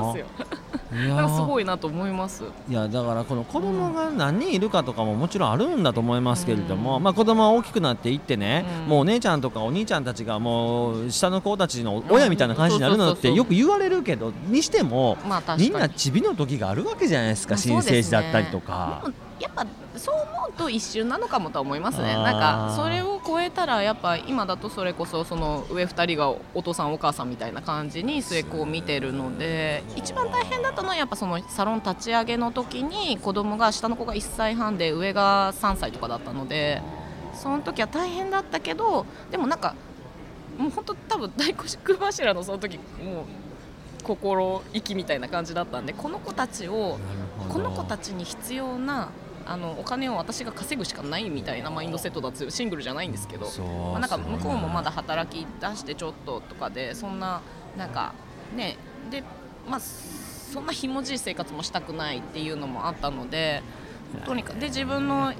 [0.92, 2.44] なますよいやだからすーごいなと思います。
[2.68, 7.04] いやだからこの子供が何人いるかとかももちろんあるんだと思いますけれども、うん。
[7.04, 8.90] まあ子供は大きくなっていってね、うん。
[8.90, 19.02] もうお姉ちゃんとかお兄ちゃんたちがもう下の子たちの親みたいな感じになるのってうんよく言われるけどにしてもまあみんなちびの時があるわけじゃないですかまあ新生児だったりとか。
[19.04, 19.10] で。
[19.10, 19.66] もやっぱ
[20.00, 22.14] そう思うと一瞬なのかもとは思いますね。
[22.14, 36.82] なんかそれを超えたらやっぱ今だとそれこそその上2人がお父さんお母さんみたいな感じに末っ子を見てるので一番大変だったのはやっぱそのサロン立ち上げの時に子供が下の子が1歳半で上が3歳とかだったので
[37.34, 39.76] その時は大変だったけどでもなんか
[40.58, 46.98] もう本当多分大黒柱のその時もう心意気みたいな感じだったんでこの子たちを
[47.50, 49.10] この子たちに必要な
[49.50, 53.48] あのお金を私が稼ぐしかないみたいなマインドセットだとシングルじゃないんですけど、
[53.92, 57.42] まあ、なんか向こうもまだ働き出してちょっととかでそんな
[57.76, 58.14] なんか
[58.56, 58.78] ね
[59.10, 59.24] で
[59.68, 63.64] まあそんなひもじい生活もしたくないっていうのもあったので
[64.24, 65.34] とにかくで自分の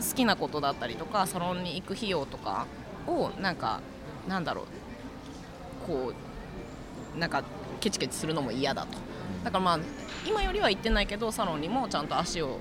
[0.00, 2.66] 好きなことだったりとかサロンに行く費用とか
[3.06, 3.80] をなんか
[4.26, 4.66] なんだろう
[5.86, 6.12] こ
[7.16, 7.44] うなんか
[7.78, 8.98] ケチケチするのも嫌だと。
[9.44, 9.78] だからまあ
[10.26, 12.58] 今よりは行ってないけどサロンにもちゃんと足を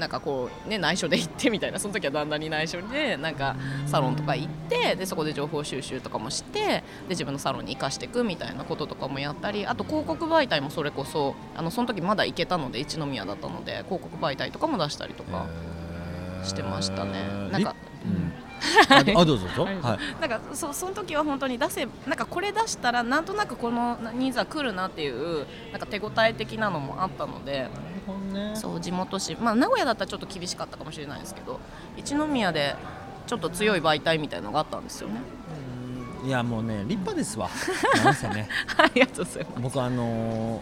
[0.00, 3.54] なんかこうね内緒で行ってみたいなその時は旦那に内緒でなんか
[3.86, 15.46] サロンとか行ってでそこで情報収集とかもしてで自分のサロンに生かしていくみたいなこととかもやったりあと広告媒体もそれこそあのその時まだ行けたので一宮だったので広告媒体とかも出したりとか
[16.42, 17.22] してましたね。
[17.52, 18.32] なんかうん。
[18.88, 20.20] ああどうぞはい。
[20.20, 27.68] なんかそその時は本当に出せなんかこれ出したらなんとなくこのニーズは来るなっていうなんか手応え的なのもあったので
[28.54, 31.60] そう地元紙、まあ、名古屋だったらちょっと厳しかったかもしれないですけど
[31.96, 32.76] 一宮で
[33.26, 35.20] ちょっと強い媒体みたいのがあったんですよね。
[36.26, 37.48] いやもうね立派ですわ。
[38.04, 38.48] なんせね。
[38.76, 39.62] ありがとうございます。
[39.62, 40.60] 僕あのー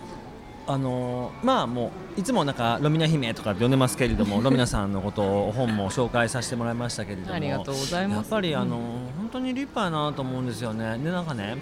[0.71, 8.17] あのーまあもういつもなんかロミナ姫とかって呼んでますけれども ロミナさんのことを本も紹介させてもらいましたけれどもありがとうございます。
[8.19, 8.79] やっぱりあのーうん
[9.19, 10.97] 本当に立派やなと思うんですよね。
[10.99, 11.57] でなんかね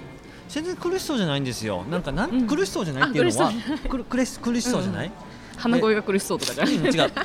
[0.48, 1.84] 全然苦しそうじゃないんですよ。
[1.90, 2.46] なんかなん、うん。
[2.46, 3.52] 苦しそうじゃないっていうのは
[4.08, 5.10] 苦しそうじゃない、
[5.56, 6.74] 鼻声が苦しそうとかじゃない。
[6.76, 7.10] うん違う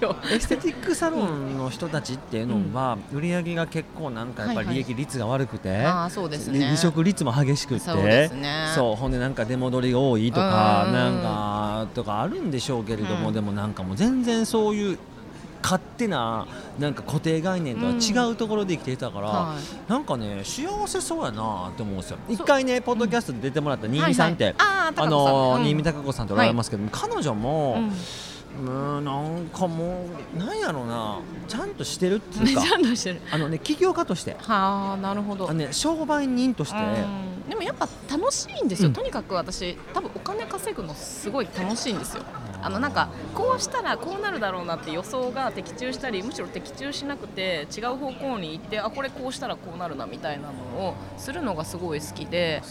[0.00, 0.34] 今日。
[0.34, 6.64] エステティックサロンの人たちっていうのは、売り上げが結構なんかやっぱり利益率が悪くて、ああそうですね。
[6.64, 14.98] 離職率も激しくってそうですねそうほんでなんか出戻りが多いとかうんなんかとかあるんでしょうけれども、うんでもなんかもう全然そういう
[15.62, 16.46] 勝手な
[16.78, 19.56] なんか固定概念とは違うところで生きていたから、は
[19.88, 19.90] い。
[19.90, 22.18] なんかね幸せそうやなって思うんですよ。
[22.28, 24.94] 一回ねポッドキャストで出てもらった新見さんって、はいはい。
[24.96, 25.64] あのうん。
[25.64, 27.92] 新見貴子さんとおられますけども、彼女も、うん。
[28.50, 33.20] うん、なんかもうなんやろうなちゃんとしてるっていうか ちゃんとしてる。
[33.30, 34.36] あのね起業家として。
[34.40, 35.48] はあなるほど。
[35.48, 35.58] あの、。
[35.60, 37.48] ね、商売人として、うん。
[37.48, 38.94] でもやっぱ楽しいんですよ、うん。
[38.94, 42.22] とにかく私多分お金稼ぐのすごい楽しいんですよ
[42.62, 50.52] あのなんかこうしたらこうなるだろうなって予想が的中したりむしろ的中しなくて違う方向に行ってあこれこうしたらこうなるなみたいなの
[50.88, 52.62] をするのがすごい好きで。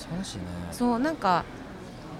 [0.71, 1.43] そうなんか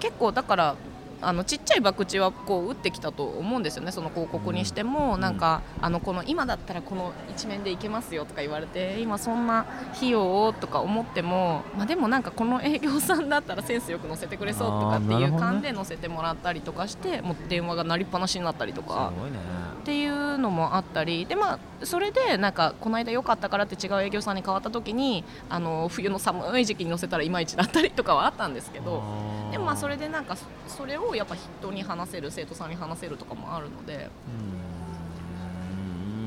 [0.00, 0.76] 結構だから
[1.22, 19.12] あのちっちゃい博打はこう打ってきたと思うんですよね、その広告にしても、んなんかあのこの今だったらこの一面でいけますよとか言われて、今、そんな費用をとか思っても、まあ、でもなんかこの営業さんだったらセンスよく載せてくれそうとかっていう感で載せてもらったりとかして、もう電話が鳴りっぱなしになったりとか。
[19.14, 19.38] すごいね
[19.80, 29.02] っていうのもあったりで、まあ、それでなんかこの間良かったからって違う営業さんに変わった時にあの冬の寒い時期に乗せたらいまいちだったりとかはあったんですけど
[29.50, 34.10] でもまあそれでなんかそそれをやっぱ人に話せる生徒さんに話せるとかもあるので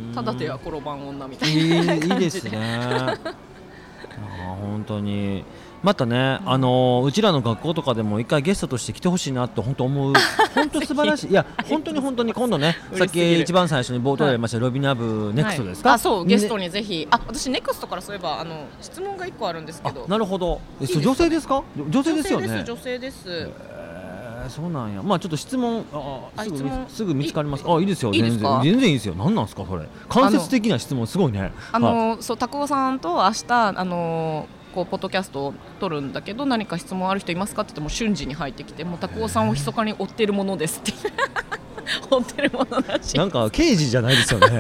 [0.08, 0.14] うん。
[0.14, 3.18] ただでは転ばん女みたいな感じいいですね
[4.62, 5.44] 本当に。
[5.84, 10.14] またね、あのーうちらの学校とかでも一回ゲストとして来てほしいなって本当思う。
[10.56, 11.30] 本当素晴らしい。
[11.30, 15.98] いや 本当に本当に 今度ねさっき一番最初に冒頭でやりました、ロビナブネクストですか、はい。
[15.98, 20.62] あそうゲストににぜひ、あ私ネクストからそういえばあの質問が一個あるんですけあどなるほど。
[20.80, 21.62] えそい女性ですか？
[21.90, 22.48] 女性ですよね。
[22.48, 23.50] 女性です女性です
[24.44, 25.02] えーそうなんや。
[25.04, 27.64] まあちょっと質問ああすぐすぐ見つかります。
[27.68, 28.62] あいいですよ全然。
[28.64, 29.16] 全然いいですよ。
[29.16, 29.88] 何なんですかそれ。
[30.10, 31.52] 間接的な質問すごいね。
[31.72, 31.94] あはい。
[32.16, 33.46] のそう拓夫さんと明日
[33.78, 37.62] あのこうポッドキャストを撮るんだけど何か質問ある人いますか？
[37.62, 40.94] って言っても瞬時に入ってきてもう拓夫さんを密かに追ってるものですって。
[42.10, 43.14] 持ってるものらし。
[43.14, 44.58] いなんか刑事じゃないですよね。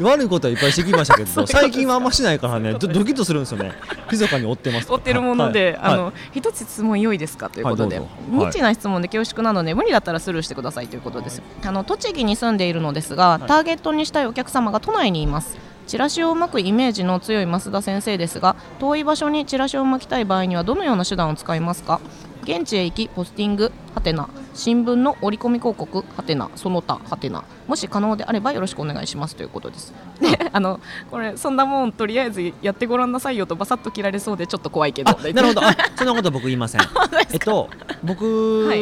[0.00, 2.72] 悪いことはいっぱいしてきましたけど 最近はあんましないからね。
[2.72, 3.72] ドドキッとするんですよね。
[4.10, 5.94] 密かに追ってます追ってるもので、はい。
[5.94, 7.48] あの一つ質問良いですか？
[7.48, 8.38] ということで、はいどうぞ。
[8.38, 8.46] はい。
[8.46, 22.00] ニッチな質問で恐縮なので無理だったらスルーしてくださいということです、あの栃木に住んでいるのですが、ターゲットにしたいお客様が都内にいますチラシを巻くイメージの強い増田先生ですが遠い場所にチラシを巻きたい場合にはどのような手段を使いますか？
[22.42, 29.36] 現地へ行きポスティングはてな新聞の折り込み広告はてなその他はてなもし可能であればよろしくお願いします。
[29.36, 29.94] ということです。
[30.54, 30.78] あの
[31.10, 35.10] これそんなもんとりあえずやってごらんなさいよとバサッと切られそうでちょっと怖いけど。
[35.10, 35.66] あなるほど。
[35.66, 36.80] あそんなこと僕言いません。
[37.34, 37.68] えっと
[38.04, 38.80] 僕はい。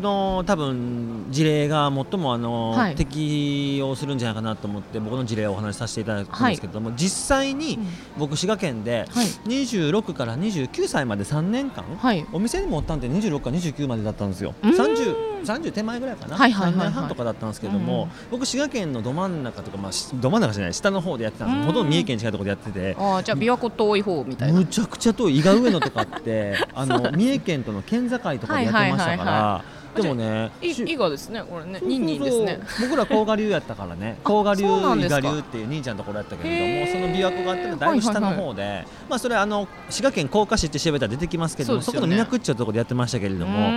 [0.00, 2.94] の多分事例が最もあの、はい。
[2.94, 7.86] 適用するんじゃないかなと思って僕の事例をお話しさせていただくんですけれども、実際にうん。
[8.18, 9.26] 僕滋賀県ではい。
[9.48, 12.24] 26から29歳まで3年間、はい。
[12.32, 14.54] お店に持ったんで26から29までだったんですよ。
[14.62, 14.74] うーん。
[14.76, 16.86] 30, 30手前ぐらいかな、はいはいはいはい。
[16.86, 18.10] 3年半とかだったんですけども、うん。
[18.30, 21.66] 僕滋賀県のど真ん中とか、まあ、しど真ん中じゃない下の方でやってたんですうん。
[21.66, 22.96] ほとんど三重県に近いところでやってて。
[22.98, 24.58] ああじゃあ琵琶湖遠い方みたいな。
[24.58, 25.38] むちゃくちゃ遠い。
[25.38, 31.80] 伊賀上野とかってあの 三重県との県境とかでやってましたから、はいはいはいはでもねいし伊賀ですねこれね。
[31.82, 32.60] ニンニンですね。
[32.80, 34.18] 僕ら甲賀流やったからね。
[34.22, 42.00] あ甲賀流伊賀流っていう兄ちゃんのところやったけれどもその琵琶湖があってだいぶ下の方で、まあそれあの滋賀県甲賀市って調べたら出てきますけどもそ,、ね。
[42.00, 43.68] この港区っていうところでやってましたけれども、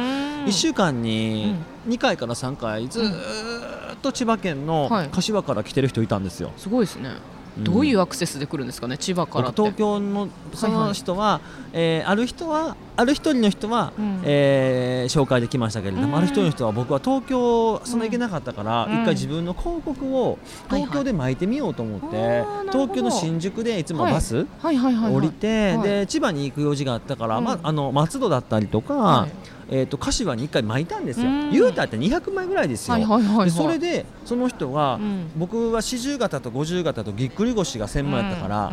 [0.46, 1.56] 1週間に
[1.88, 5.10] 2回から3回ずーっと千葉県のはい。
[5.10, 6.52] 柏から来てる人いたんですよ。
[6.58, 7.12] すごいですね。
[7.58, 7.64] うん。
[7.64, 9.62] どういうアクセスで来るんですかね千葉からって。
[9.62, 11.42] 僕東京のその人は、
[11.74, 14.22] えーある人はある一人の人は、うん。
[14.24, 16.16] えー紹介できましたけれども、うん。
[16.18, 19.02] ある一人の人は僕は東京そんな行けなかったから、うん。
[19.02, 20.38] 一回自分の広告を
[20.70, 25.88] 東京で巻いてみようと思って、はいはい東京の新宿でいつもバス、はい降りて、はい。
[25.88, 27.44] で千葉に行く用事があったから、うん。
[27.44, 29.32] まあ、あの松戸だったりとか、はい。
[29.74, 31.52] えー、と柏に1回巻いたんですよ、うん。
[31.52, 33.46] 言うたって200枚ぐらいですよ、はいはいはいはい。
[33.46, 35.32] でそれでその人が、うん。
[35.36, 38.72] 僕は四十型と五十型とぎっくり腰が専門やったから、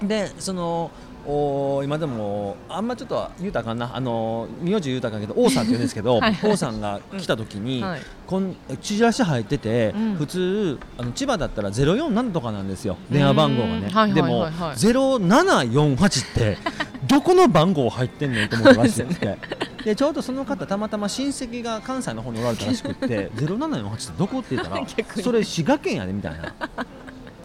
[0.00, 0.08] うん。
[0.08, 0.90] でその
[1.26, 3.94] お今でもあんまちょっと言うたかんな。
[3.94, 6.34] あの名字言うたかんけど王さんって言うんですけどはい。
[6.34, 8.00] はい王さんが来た時に、はい。
[8.26, 10.14] こんチラシ入ってて、うん。
[10.16, 12.96] 普通あの千葉だったら047とかなんですよ。
[13.10, 16.58] 電話番号がね、でもはいはい0748って
[17.06, 19.38] どこの番号入ってんねんと思ったらしくて。
[19.84, 24.82] でちょうどその方たまたま親戚が関西の方におられたらしくって0748ってどこって言ったら
[25.22, 26.54] それ滋賀県やでみたいな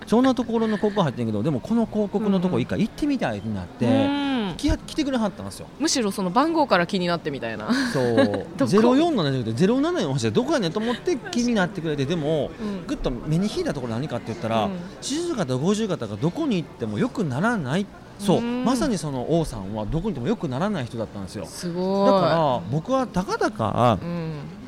[0.10, 4.56] そんなところの広告入ってんけどでもこの広告のとこ一回行ってみたいになって、うん。
[4.58, 5.67] 来や来てくれはったんですよ。
[5.78, 7.72] むしろその番号から気になってみたいな。
[7.93, 8.15] そう。
[8.58, 12.88] どこ？04なんじゃなくて0748でどこやねんと思って気になってくれてでも、うん。
[12.88, 14.72] ぐっと目に引いたところ何かって言ったら、うん。
[15.00, 17.86] 40型50型がどこに行ってもよくならない。
[18.17, 18.39] そう。
[18.39, 18.65] うん。
[18.65, 21.45] まさにその王さんはどこに行ってもよくならない人だったんですよ。
[21.45, 22.12] すごい。
[22.12, 24.59] だから僕はたかだかうん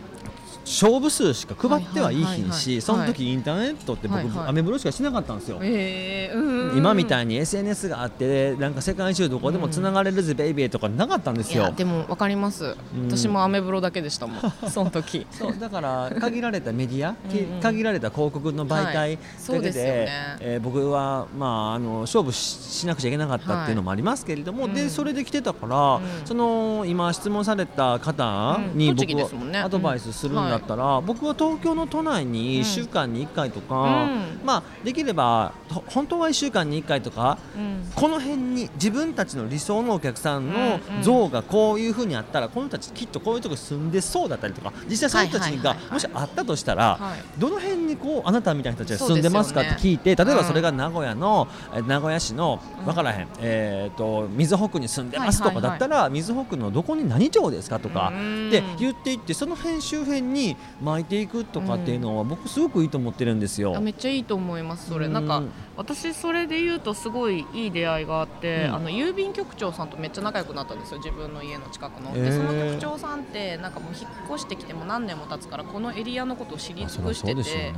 [0.72, 5.60] 勝負数しか配ってはいいひんしその時インターネットって僕、はアメブロしかしなかったんですよ、
[6.76, 11.72] 今みたいに SNS があってなんか世界中どこでもつながれるぜ、ベイビーとかなかったんですよ。
[11.76, 13.08] でもわかります、うん。
[13.10, 15.28] 私もアメブロだけでしたもん その時。
[15.32, 17.16] そうだから限られたメディア
[17.62, 20.08] 限られた広告の媒体だけで,、
[20.40, 26.02] えー僕は、まあ、あの勝負ししなくちゃいけなかったっていうのもありますけれども、でそれで来てたから、うん。
[26.26, 34.46] その今質問された方に僕はアドバイスするんだったら、僕は東京の都内に1週間に1回とか、うん。
[34.46, 37.92] まあ、できればほ本当は1週間に1回とかうん。
[37.96, 41.04] この辺に自分たちの理想のお客さんのうんうん。
[41.04, 47.40] 像がこういうふうにあったらこの人たちきっとこういうとこ住んでそうだったりとか実際その人たちがはいはいはいはいもしあったとしたらはい。
[47.40, 52.86] どの辺にこうあなたみたいな人たちが住んでますかって聞いて例えばうんそれが名古屋のえ名古屋市のうん。
[52.86, 58.50] 分からへんえーと瑞穂区に住んでますとかはいはいはいだったら瑞穂区のどこに何町ですかとかうん。
[58.50, 60.51] で言っていってその辺周辺に
[60.82, 63.76] 巻いていくとかっていうのは僕すごくいいと思ってるんですよ。
[63.76, 63.80] あ。
[63.80, 65.08] めっちゃいいと思いますそれ。
[65.08, 65.14] うん。
[65.14, 65.44] なんか
[65.78, 68.76] 私それで言うとすごいいい出会いがあって、うん。
[68.76, 77.74] あの郵便局長さんとめっちゃ仲良くなったんですよ自分の家の近くの、でその局長さんってなんかもう引っ越してきても何年も経つからこのエリアのことを知り尽くしてて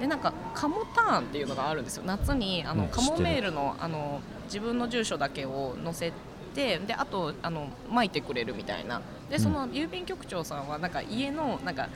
[0.00, 2.02] でなんかカモターンっていうのがあるんですよ。
[2.04, 6.12] 夏にあの、うんカモメールのあの自分の住所だけを載せ
[6.54, 9.00] てであとあの巻いてくれるみたいな
[9.34, 11.88] でその郵便局長さんはなんか家のなんか、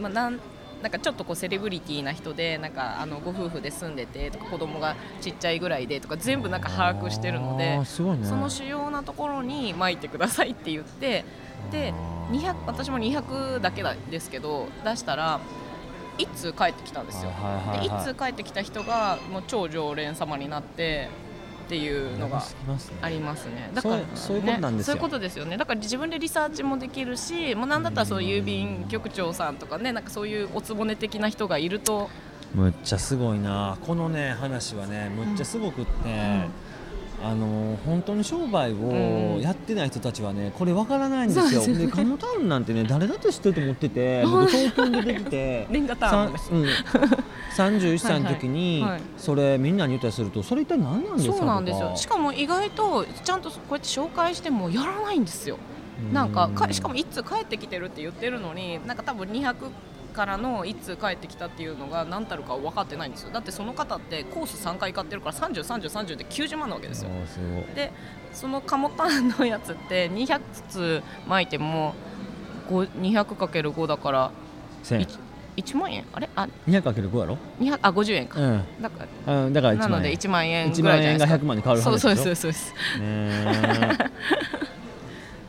[0.00, 0.40] まあ、なん
[0.80, 8.02] なんかちょっとこうセレブリティな人でなんかあのご夫婦で住んでてとか子供がちっちゃいぐらいでとか全部なんか把握してるのあでそ
[8.36, 11.26] の主要なところに巻いてくださいって言って
[11.70, 11.92] で
[12.30, 15.40] 200私も200だけですけど出したら
[16.16, 17.30] 1通帰ってきたんですよ。
[17.72, 21.10] で1通帰ってきた人がもう超常連様になって
[21.66, 22.40] っていうのが
[23.02, 23.70] ありますね。
[23.74, 24.92] だから、ね、そういうことなんですよ。
[24.92, 25.56] そういうことですよね。
[25.56, 32.08] だから自分でリサーチもできるし、もうなんだったらそういう郵便局長さんとかね、なんかそういうおつぼね的な人がいると、
[32.54, 33.78] むっちゃすごいな。
[33.84, 35.90] このね話はねむっちゃすごくって、
[37.22, 41.86] あの本当に商売をやってない人たちはねこれわからないんですよ、ですよね。
[41.86, 46.34] でカモタウンなんてね誰だって知ってると思ってて 僕東京に出てきてレンガタウン
[47.56, 48.84] 31歳の時に
[49.16, 51.96] それみんなに言ったりするとそれ一体何なんですかそうなんですよ。
[51.96, 55.58] しかも意外とちゃんとこうやって紹介してもやらないんですよ。
[56.12, 59.54] なんかかしかも一通帰ってきてるって言ってるのになんか多分200
[60.12, 63.30] からの一通帰ってきたっていうのが何たるか分かってないんですよ。
[63.32, 67.10] だってその方ってコース3回買ってるから303030で90万なわけですよ。
[67.74, 67.92] で
[68.32, 71.94] そのカモタンのやつって200通巻いても
[72.68, 74.30] 200×5 だから
[74.84, 75.18] 1000
[75.56, 76.04] 1, 万円？
[76.12, 76.28] あれ？
[76.36, 78.62] あ 200×5 やろ、200あ50円か、うん。
[78.80, 81.44] だからうん、だから1なので万円1万円1ぐら万円がいじゃないですか。
[81.44, 82.16] 100万に変わるそう話でしょ？
[82.16, 83.98] そうそうそうですね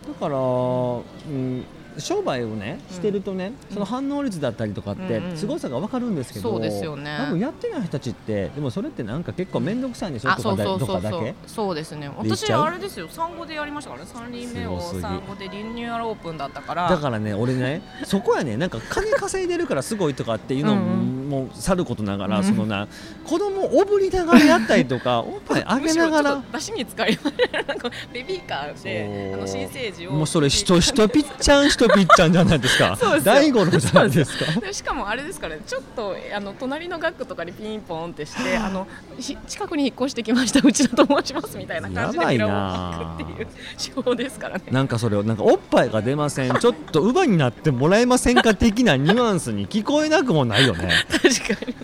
[0.07, 1.65] だから、うん、
[1.97, 5.37] 商売をねしてるとね、その反応率だったりとかってうんうん。
[5.37, 7.17] 凄さが分かるんですけど、そうですよね。
[7.19, 11.35] 多分やってない人たちってでもそれってなんか結構面倒くさいんでしょとかだだけ？
[11.45, 12.09] そうですね。
[12.17, 13.07] 私あれですよ。
[13.09, 14.11] 産後でやりましたからね。
[14.13, 16.89] 3輪目を産後でリニューアルオープンだったから。
[16.89, 22.43] だからね俺ねそこやねなんか金稼いでるからすごいとかっていうのうんももうさることながら、うん。
[22.43, 22.87] そのな
[23.25, 26.35] 子供をおぶりながらやったりとか おっぱいあげながら。
[26.37, 27.19] と出しに使い
[27.67, 30.11] なんかベビーカーであの新生児を。
[30.11, 32.97] もうそれしとしとぴっちゃんしとぴっちゃんじゃないですか。
[33.23, 34.59] 大五郎じゃないですか。
[34.59, 38.69] でしかもあれですからねちょっとあの隣の学区とかにピンポンってしてあ。
[38.69, 38.87] の
[39.19, 43.47] ひ近くに引っ越してきましたうちだと申しますみたいな感じでやばいビラなを書くっていう
[43.77, 44.63] 手法ですからね。
[44.71, 46.53] なんかそれをなんかおっぱいが出ません。
[46.53, 50.89] ちょっと乳母になってもらえませんか的なニュアンスに聞こえなくもないよね
[51.21, 51.75] 確かに。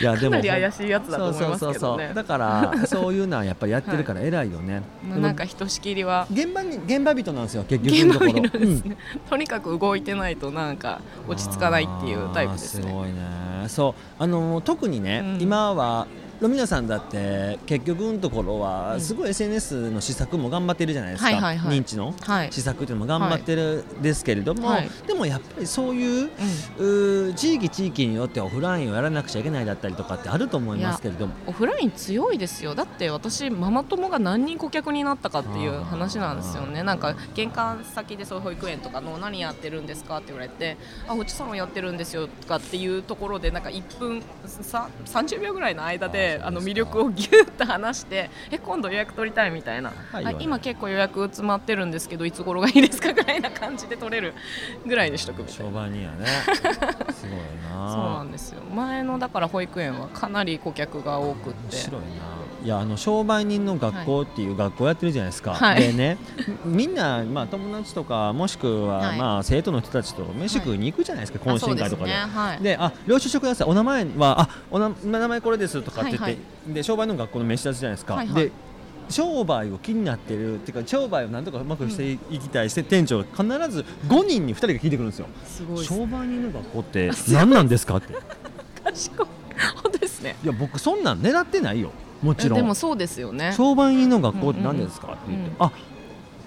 [0.00, 1.70] いやでも怪しいやつだと思いますけどね。
[1.70, 2.14] そうそうそうそう。
[2.14, 6.26] だから そういうのはやっぱりやってるから偉いよね、まあなんかひとしきりは。
[6.30, 8.60] 現場に現場人なんですよ結局現場のところ。
[8.60, 8.96] 見るん
[9.30, 12.82] とにかく動いてないとなんか落ち着かないっていうタイプですね。
[12.82, 13.14] すごいね。
[13.68, 14.22] そう。
[14.22, 15.42] あの特にね、うん。
[15.42, 16.06] 今は
[16.40, 22.52] ロミナさんだって結局のところはすごい SNS の施策も頑張ってるじゃないですか、認知のはい。
[22.52, 24.90] 施策っていうのも頑張ってるですけれども、はい。
[25.06, 31.34] でもやっぱりそういう,、地域地域によってオフラインをやらなくちゃいけないだったりとかってあると思いますけれども。
[31.46, 32.74] オフライン強いですよ。
[32.74, 36.82] だって私ママ友が何人顧客になったかっていう話なんですよね。
[36.82, 40.18] なんか玄関先でそういう保育園とかの何やってるんですか？
[40.18, 40.76] って言われて
[41.08, 50.26] あおちサロンやってるんですよとかっていうところでなんか1分さ30秒ぐらいの間であの魅力をギュッと話してえ今度予約取りたいみたいな、はい。
[50.26, 54.34] あ今結構予約詰まってるんですけどいつ頃がいいですかぐらいな感じで取れる
[54.86, 55.64] ぐらいでしとくみたいな。
[55.64, 56.26] 商売人やね。
[57.12, 57.38] すごい
[57.70, 57.92] な。
[57.92, 58.62] そうなんですよ。
[58.74, 61.76] 前のだから保育園はかなり顧客が多くって。
[61.76, 62.06] 面白いな
[62.64, 65.80] いやあの商売人の学校っていう学校やってるじゃないですか、はい。
[65.80, 66.18] でね
[66.64, 69.18] みんな、まあ、友達とかもしくは、はい。
[69.18, 72.12] まあ、生徒の人たちと飯食いに行くじゃないですか、懇親会とかで。
[72.62, 73.68] であ領収書ください。
[73.68, 76.32] お名前はあおな名前これですとかって言って、はい
[76.68, 78.44] はで商売の学校の飯出すじゃないですか、はいはい。
[78.44, 78.52] で
[79.08, 85.26] 商売を気になってるっていうか商売をなんとかうまくしていきたいして、店長が必ず5人に2人が聞いてくるんですよ。
[85.44, 88.14] すごいです商売人の学校って何なんですかって。
[88.82, 89.26] 賢い。
[89.82, 90.36] 本当ですね。
[90.42, 91.92] いや僕そんなん狙ってないよ
[92.26, 92.58] もちろん。
[92.58, 93.52] でもそうですよね。
[93.56, 95.72] 商売人の学校って何ですか、って言って、うんあ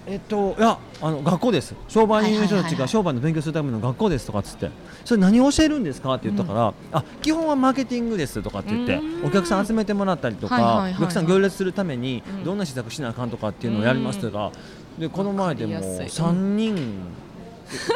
[0.06, 1.74] えっといやあの学校です。
[1.86, 4.70] 商売人の人たちが商売の勉強するための学校ですとかっつって。
[5.04, 9.26] それ何を教えるんですかって言ったから、あ基本はマーケティングですとかって言ってうん。
[9.26, 10.94] お客さん集めてもらったりとか、はいはいはいはい。
[10.94, 12.44] お客さん行列するためにうん。
[12.44, 14.50] どんな施策しなあかんとかっていうのをやりますとか、
[14.98, 16.24] でこの前でもわかりやすい。
[16.24, 16.76] 3人、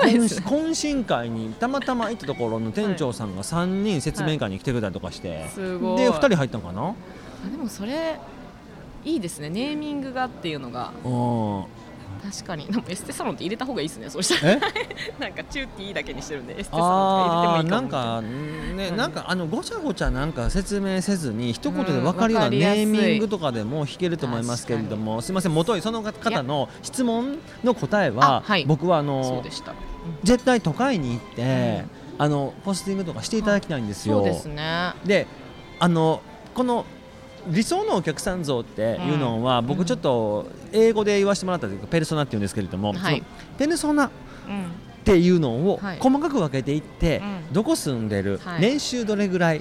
[0.02, 5.96] 懇 懇親会にたまたま行ったところの店長さんが3人説明会に来てくれたりとかして、すごい。
[5.98, 6.94] で2人入ったのかな？
[7.46, 8.18] あでもそれ
[9.04, 9.50] いいですね。
[9.50, 10.92] ネーミングがっていうのが。
[11.04, 11.64] うん
[12.22, 12.66] 確かに。
[12.66, 14.08] でもエステサロンって入れた方がいいですね。
[14.08, 14.52] そうしたら。
[14.52, 14.60] え？
[15.20, 16.58] なんかチューティーだけにしてるんで。
[16.58, 18.20] エステサロンとか入れてもいいかな。
[18.20, 28.64] んかね、うんなんかあのごちゃごちゃなんか説明せずに一言で分かるようなネーミングとかでも弾けると思いますけれども、すみません元いその方の質問の答えは、あはい。
[28.64, 29.74] 僕はあのそうでした、
[30.22, 31.84] 絶対都会に行って、
[32.16, 34.16] あのポスティングとかしていただきたいんですよ。
[34.18, 34.94] そうですね。
[35.04, 35.26] で
[35.78, 36.22] あの
[36.54, 36.86] この
[37.48, 39.66] 理想のお客さん像っていうのは、うん。
[39.66, 43.22] 僕ちょっと英語で言わせてもらったというかペルソナっていうんですけれども、はい。
[43.58, 44.10] ペルソナ
[44.48, 45.98] うんっていうのをはい。
[46.00, 47.52] 細かく分けていって、うん。
[47.52, 48.62] どこ住んでる、はい。
[48.62, 49.60] 年収どれぐらい、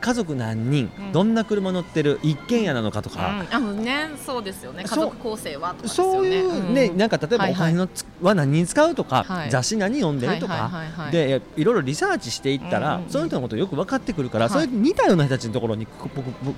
[0.00, 1.12] 家族何人、うん。
[1.12, 4.84] どんな車乗ってる一軒家なのかとか、うん、あのねそうですよね。
[4.84, 6.12] 家族構成はとかですよね。
[6.12, 6.96] そういうね、ん。
[6.96, 9.50] なんか例えばお金のつ、は何に使うとか、はい。
[9.50, 10.70] 雑誌何読んでるとか、
[11.10, 14.52] でいろいろリサーチしていったら、その人のことよく分かってくるから、はい。
[14.52, 15.88] それに似たような人たちのところに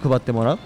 [0.02, 0.56] 配ってもらう？
[0.56, 0.60] うん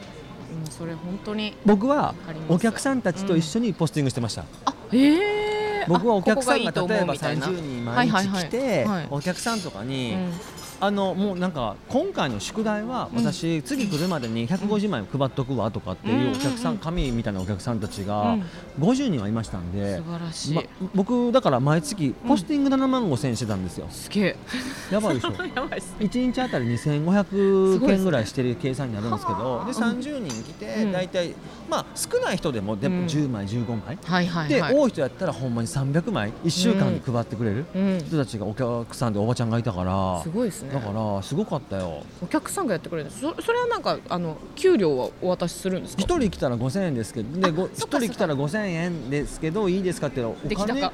[0.69, 2.15] それ本当に僕は
[2.49, 7.47] お客さんたちと一緒にポスティングしてました、あええ僕はお客さんが例えば思うみたいな。
[7.47, 10.33] 30人毎日来て、お客さんとかに、うん
[10.83, 18.43] あのもうなんか今回の宿題はうん私、次来るまでに150枚配っとくわとかっていうお客さん、うん紙みたいなお客さんたちうがん
[18.79, 20.63] 50人はいましたんで素、晴らしい、ま、
[20.95, 24.37] 僕だから毎月ポスティング7万5千円してたんですよ、すげえ。
[24.91, 25.33] やばいでしょ。
[25.55, 30.93] やばいっす1日あたり2500件ぐらいしてる計算になるんですけどではあ30人来てうん。
[30.93, 31.35] 大体、
[31.69, 33.07] まあ少ない人でもでもうん。
[33.07, 34.75] 10枚15枚、はいはいで、はい。
[34.75, 37.99] 多い人やったらほんまに300枚1週間で配ってくれるうん。
[38.07, 42.03] 人たちがお客さんでおばちゃんがいたから、すごいですねだからすごかったよ。
[42.23, 50.91] お客さんがやってくれるそそれはなんかあの給料はお渡しするんですか？1人来たら5000円ですけどでごそっか1人来たら5000円ですけどいいですかってお金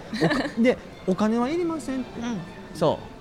[0.59, 2.21] でお金はいりませんって。
[2.21, 2.39] うん。
[2.75, 3.17] そう。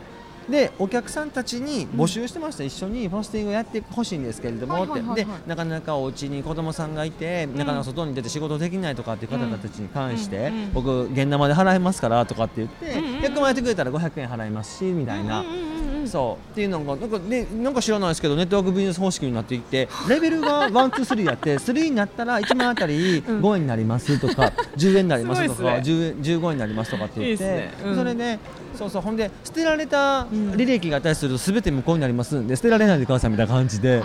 [0.51, 4.85] でお客さんたちに募集してました、一緒にポスティングをやってほしいんですけれども、
[5.15, 13.23] でなかなかお家に子供さんがいて、なかなか外に出て仕事できないとかっていう方たちに関して、うんうん僕現生で払いますからとかって言って、うんうんうん。
[13.23, 15.39] 100万やってくれたら500円払いますしみたいな。
[15.39, 15.74] うんうんうんうん
[16.07, 23.41] そうっていうのがなんか,、ね、なんか知らないですけどネットワークビジネス方式になっていってレベルが one two three やって3になったら1万あたりうん。
[23.41, 25.69] 5円になりますとか、10円になりますとかすね。
[25.83, 27.73] 10円15円になりますとかって言ってね。
[27.83, 27.95] うん。
[27.95, 28.39] それで
[28.75, 29.01] そうそう。
[29.01, 30.51] ほんで捨てられたん。
[30.53, 34.01] 履歴があったりすると全て無効になりますんで捨てられないでくださいみたいな感じで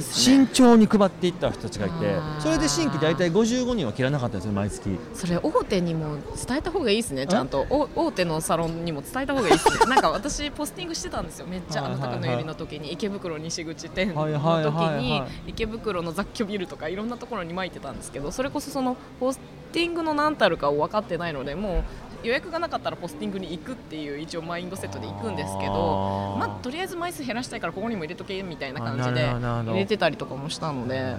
[0.00, 4.98] 慎重に配っていった人たちがいてそれで新規大体55人は切らなかったんですよ毎月。
[5.14, 6.16] それ大手にも
[6.46, 7.66] 伝えた方がいいですねちゃんと。
[7.70, 9.86] お大手のサロンにも伝えた方がいいですね。
[9.86, 11.46] なんか私ポスティングしてたんですよ。
[11.46, 19.40] めっちゃあの高野由里の時に池袋西口店の時はいにはい池袋の雑居ビルとかいろんなところに巻いてたんですけどそれこそそのポス
[19.72, 31.16] ティングの何たるかを分かってないのでもう予約がなかったらポスティングに行くっていう一応マインドセットで行くんですけどまあとりあえず枚数減らしたいからここにも入れとけみたいな感じで入れてたりとかもしたので。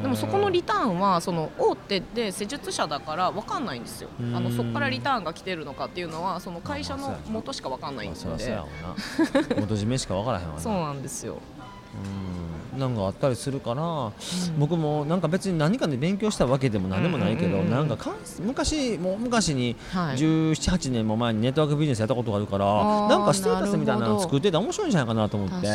[0.00, 4.08] でもそこのリターンはその大手で施術者だから分かんないんですよ。
[4.18, 4.34] うん。
[4.34, 8.18] あのそこからリターンが来てるのかっていうのはその会社の元しか分かんないんで。
[8.18, 10.60] 元締めしか分からへんわな。
[10.62, 11.34] そうなんですよ。
[11.34, 14.12] うんなんかあったりするから、
[14.58, 17.70] 僕もなんか別に何かで勉強したわけでも何でもないけど、うんうんうんうん。
[17.70, 20.16] なんかかん昔もう昔にはい。
[20.16, 22.66] 17、8年も前にネットワークビジネスやったことがあるから、
[23.08, 25.66] なんかステータスみたいなの作ってたら面白いんじゃないかなと思って。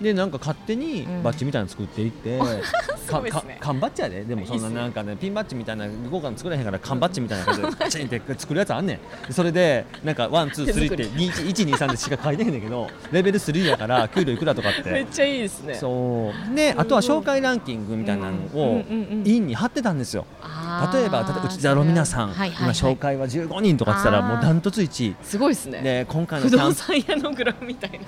[0.00, 1.22] でなんか勝手にうん。
[1.22, 3.54] バッジみたいなの作っていって、すごいですね。
[3.58, 4.24] か缶バッジやで。
[4.24, 9.32] でもそんななんかねピンバッジみたいな豪華な作れへんから缶バッジみたいな感じでバ チンって作るやつあんねん。
[9.32, 14.90] それでなんか one two three って123でしか書いてへんねんけどレベル3やから給料いくらとかって。
[14.90, 15.74] めっちゃいいですね。
[15.74, 20.26] そうであとは紹介ランキングみたいなのをうんうんうんうん院に貼ってたんですよ
[20.92, 28.06] 例えば例えば内田の皆さん、はいはいはい今紹介は15人とかって言ったらもうダントツ1位すごいですねで今回の不動産屋のグラフみたいな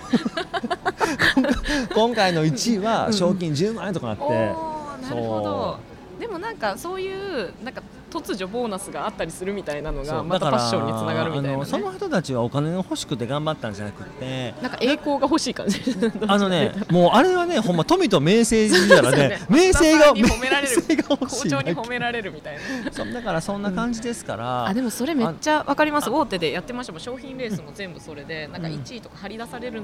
[1.95, 5.79] 今回の1位は賞金10万円とかなって、おーなるほど
[6.19, 11.65] でもなんかそういうなんか突如ボーナスがあったりするみたいなのがまたパッションにつながるみたいな、ね。
[11.65, 15.81] その人たちはお金が欲しくて頑張ったんじゃなくて なんか栄光が欲しい感じ
[16.27, 19.41] あのねもうあれはねほんま富と名声で言 うたらね。
[19.49, 21.71] 名声が名声が欲し校長いだけ。
[21.71, 22.93] に褒められるみたいな。
[22.93, 26.09] そうだからそんな感じですから、あでもそれめっちゃわかります。
[26.09, 27.01] あ大手でやってましたもん。
[27.01, 29.83] 商品レースも全部それでなんか1位とか張り出される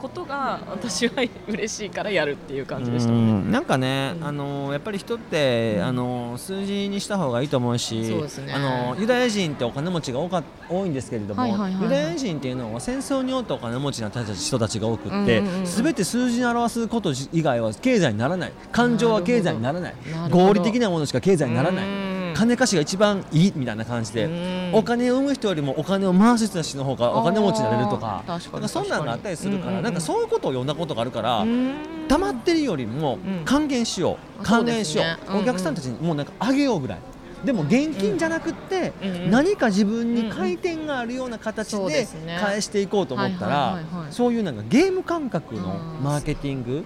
[0.00, 1.14] ことが私は
[1.48, 3.12] 嬉しいからやるっていう感じでした。
[3.12, 3.50] ねうん。
[3.50, 4.26] なんかね、うん。
[4.26, 8.52] あのやっぱり人って、あの数字にした方がいいと思うしそうですね。
[8.54, 11.82] あのユダヤ人ってお金持ちが多か多いんですけれども、はいはいはいはい。
[11.82, 15.66] ユダヤ人っていうのは戦争によってお金持ちにな人たちが多くって、うんうんうん。
[15.66, 18.52] すべて数字に表すこと以外は経済にならない。
[18.72, 19.94] 感情は経済にならない。
[20.30, 21.84] 合理的なものしか経済にならない。
[21.84, 22.16] うん。
[22.36, 24.24] 金貸しが一番いいみたいな感じで。
[24.24, 24.70] うん。
[24.74, 29.82] お金を生む人よりもお金を回す人たちの方がお金持ちになれるとかなんかそんなのがあったりするから、確かに。
[29.84, 31.74] なんかそういうことを読んだことがあるから、うん
[32.08, 33.44] 溜まってるよりもうん。
[33.44, 35.04] 還元しよう、あ還元しよう。
[35.06, 35.42] ねうんうん。
[35.42, 36.98] お客さんたちにもうなんかあげようぐらい
[37.44, 38.92] でも現金じゃなくって、
[39.30, 42.06] 何か自分に回転があるような形で
[42.40, 43.80] 返していこうと思ったら
[44.10, 46.72] そういうなんかゲーム感覚のマーケティング。
[46.72, 46.84] うん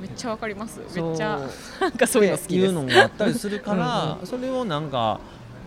[0.00, 0.80] めっちゃわかります。
[0.94, 1.40] めっちゃ。
[1.80, 2.66] なんかそういうの好きです。
[2.66, 4.26] いうのがあったりするからうん。
[4.26, 5.20] それをなんか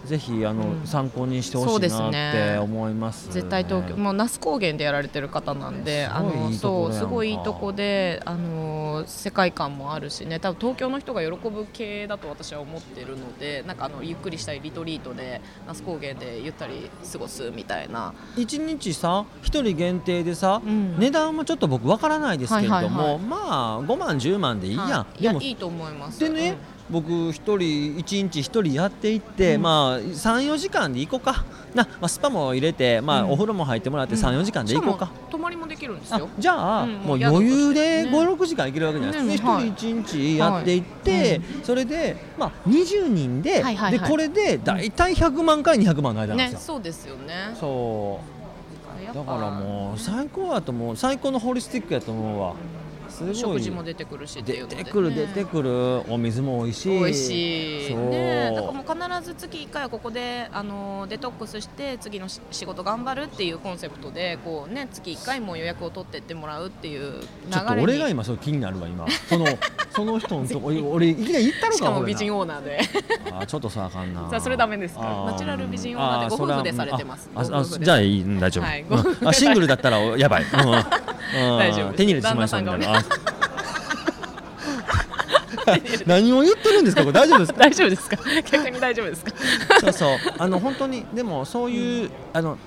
[0.09, 0.87] ぜひあの、うん。
[0.87, 20.97] 参考にしてほしいなって思います、ね、絶対東京、もう那須高原でやられてる方なんで、あのすごいいいところやんかそうすごいいいとこで、あの世界観もあるしね、多分東京の人が喜ぶ系だと私は思ってるので、なんかあのゆっくりしたいリトリートで那須高原でゆったり過ごすみたいな、一日さ一人限定でさ、うん。
[20.97, 23.19] 値段もちょっと僕わからないですけれども、はいはいはい。
[23.19, 23.37] ま
[23.75, 24.83] あ5万10万でいいや。
[24.83, 25.19] ん、はい。
[25.19, 26.19] いでもやいいと思います。
[26.19, 26.57] でね、
[26.89, 29.61] 僕一人一日一人やっていって、うん。
[29.61, 31.45] まあ34時間で行こうか。
[31.75, 33.31] な、まあ、スパも入れて、まあうん。
[33.31, 34.21] お風呂も入ってもらってうん。
[34.21, 38.09] 34時間で行こうか、泊まりもできるんですあよじゃあ、うんもう余裕でね。
[38.09, 41.41] 56時間いけるわけじゃないですか、ねはいで一人一日やっていって、はい。
[41.63, 43.91] それで、まあ、20人で,、はいはいはい。
[43.91, 47.55] でこれで大体100万から200万の間なんですよ、ねそうですよね。
[47.59, 48.39] そう。
[49.13, 50.95] だからもう最高やと思う。
[50.97, 52.53] 最高のホリスティックやと思うわ
[53.19, 53.35] すごい。
[53.35, 55.69] 食事も出てくるし出てくる出てくる。
[56.11, 56.99] お水も美味しい。
[56.99, 57.89] 美味しい。
[57.89, 58.88] そう、ねだからもう必
[59.21, 69.05] ず月1回はここであのデトックスして次のし仕事頑張るっていうコンセプトでこうね月1回も予約を取ってってもらうっていうちょっと俺が今そう気になるわ今。
[69.27, 69.45] その
[69.95, 72.79] その人のとこ俺俺いきなり行ったのかしかも美人オーナーで。
[73.31, 74.29] あーちょっとさあかんな。
[74.39, 75.01] それダメですか？
[75.27, 77.29] ナチュラル美人オーナーでご夫婦でされてます。
[77.35, 78.85] ああじゃあいいうん大丈夫、はい
[79.25, 80.59] あシングルだったらやばい、うん。
[81.51, 81.57] うん。
[81.57, 83.38] 大丈夫手に入れてしまいそうみたいな旦あ
[86.05, 87.01] 何を言ってるんですか？
[87.03, 87.59] これ大丈夫ですか？
[87.59, 88.17] 大丈夫ですか？
[88.51, 89.31] 逆に大丈夫ですか？
[89.81, 90.17] そうそう。
[90.37, 92.57] あの本当にでもそういう、あの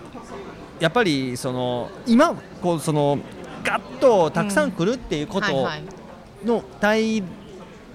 [0.80, 3.18] やっぱりその今こうその
[3.64, 5.68] ガッとたくさん来るっていうこと
[6.44, 7.22] の対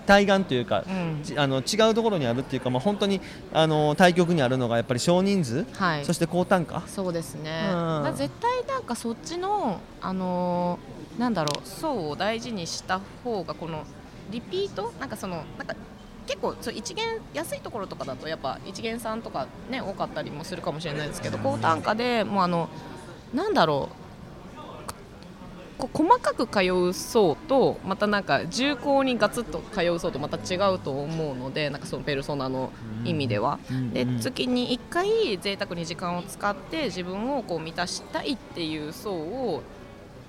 [0.05, 1.21] 対岸というか、うん。
[1.23, 3.19] ちあの違うところにあるっていうか、まあ、本当に
[3.51, 6.05] あの対極にあるのがやっぱり少人数、はい。
[6.05, 6.81] そして高単価？
[6.87, 7.75] そうですね、うん。
[7.75, 13.85] まあ、絶対なんかそっちの、あのーなんだろう層を大事にした方がこの
[14.31, 14.93] リピート？
[14.99, 15.75] なんかそのなんか
[16.25, 22.69] 結構そう一元安いところとかだとやっぱ一元さんとかね多かったりもするかもしれないですけど高単価でもうあの
[23.33, 24.07] なんだろう。
[25.77, 32.71] こう細かく通う層とまたなんか重厚にガツッと通う層とまた違うと思うのでなんかそのペルソナの
[33.05, 33.59] 意味では。
[33.93, 34.19] でうん。
[34.19, 39.61] 月に1回贅沢に時間を使って自分をこう満たしたいっていう層を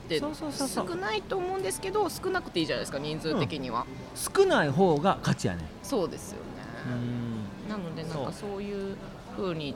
[0.09, 0.88] でそうそうそうそう。
[0.88, 6.42] 少ないと思うんですけど少なくていいじゃないですか人数的には、少ない方が勝ちやねそうですよね、
[7.68, 8.96] なのでなんかそういう
[9.36, 9.74] 風に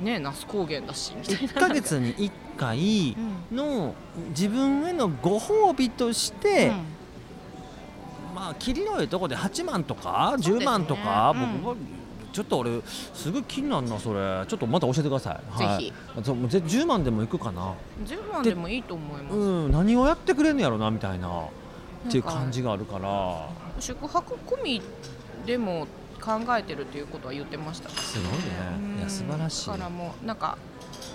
[0.00, 3.16] ね那須高原だしみたい1なヶ月に1回
[3.50, 3.94] の
[4.28, 6.84] 自分へのご褒美として、うん。
[8.34, 11.76] まあ切りのいいとこで8万とか10万とか、ね僕は
[12.32, 12.80] ちょっと俺
[13.14, 14.44] すごい気になるなそれ。
[14.46, 17.74] ちょっとまた教えてください、はい、ぜそうもうぜ10万でもいくかな。
[18.04, 21.44] 10万でもいいと思います、うん何をやってくれんのやろなみたいな
[22.08, 23.48] っていう感じがあるから。
[23.78, 24.82] 宿泊込み
[25.46, 25.86] でも
[26.20, 27.88] 考えてるっていうことは言ってました。
[27.90, 28.98] すごいね。
[28.98, 29.66] いや素晴らしい。
[29.66, 30.56] だからもうなんか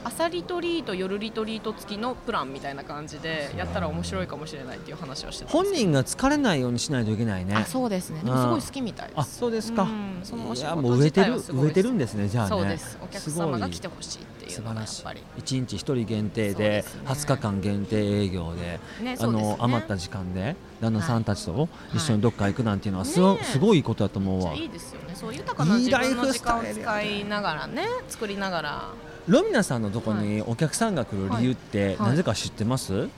[0.07, 7.53] 朝リトリート夜リトリート付きのプランみたいな感じでやったら面白いかもしれないっていう話をして本人が疲れないようにしないといけないね。
[7.53, 8.21] あそうですね。
[8.23, 9.19] でもすごい好きみたいです。
[9.19, 12.49] あそうですか、うんそのお仕事もう植えてる自体はすごい植えてるんですねじゃあね。
[12.49, 12.97] そうです。
[13.03, 15.43] お客様が来てほしいっていう素晴らしいのがやっぱり。
[15.43, 17.01] 1日1人限定でですね。
[17.05, 19.15] 20日間限定営業であね。
[19.15, 21.97] ねの余った時間で旦那さんたちとい。
[21.97, 24.53] 一緒にどっか行くなんていうのはす,、すごいことだと思うわ。
[24.53, 25.15] いいですよね。
[25.15, 28.89] そう豊かない自分の時間を使いながらね作りながら
[29.27, 32.09] ロミナさんのとこにお客さんが来る理由ってはい。
[32.11, 33.09] なぜか知ってます、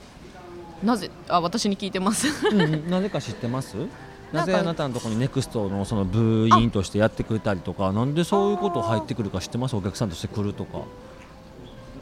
[0.82, 2.26] なぜあ私に聞いてます。
[2.88, 3.76] なぜか知ってます？
[4.32, 9.76] なぜ あなたのところにネクストのその部員としてやってくれたりとかなんでそういうこと入ってくるか知ってます？
[9.76, 10.78] お客さんとして来るとか。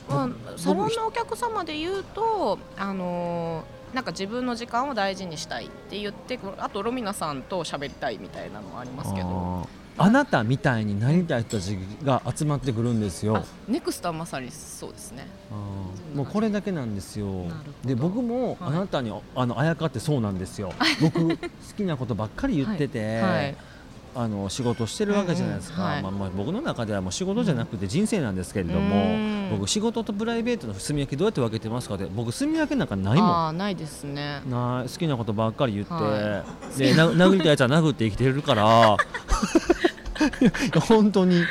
[0.08, 9.66] まあ、サロンのお客様で言うと、あのーなんか自分の時間を大事にしたいって言ってあとロミナさんと喋りたいみたいなのはありますけど
[9.98, 13.38] あなたみたいになりたい人たちが集まってくるんですよ。
[13.38, 15.26] あネクストはまさにそうですね。
[16.14, 17.46] もうこれだけなんですよ。
[17.84, 18.56] で僕もはい。
[18.60, 20.72] あなたに、あのあやかってそうなんですよ。
[21.00, 21.36] 僕好
[21.76, 23.56] きなことばっかり言ってて、 はい。
[24.14, 26.02] あの仕事してるわけじゃないですか、うんうんはい。
[26.02, 29.48] まあ、まあ僕の中ではもう仕事じゃなくて人生なんですけれども、うん。
[29.50, 33.58] 僕仕事とプライベートの住み分けどうやって分けてますかって僕住み分けなんかないもん。
[33.58, 34.42] ないですね。
[34.48, 36.44] ない好きなことばっかり言って、は
[36.76, 38.96] でな殴りたいやつは殴って生きてるから
[40.80, 41.44] 本当に。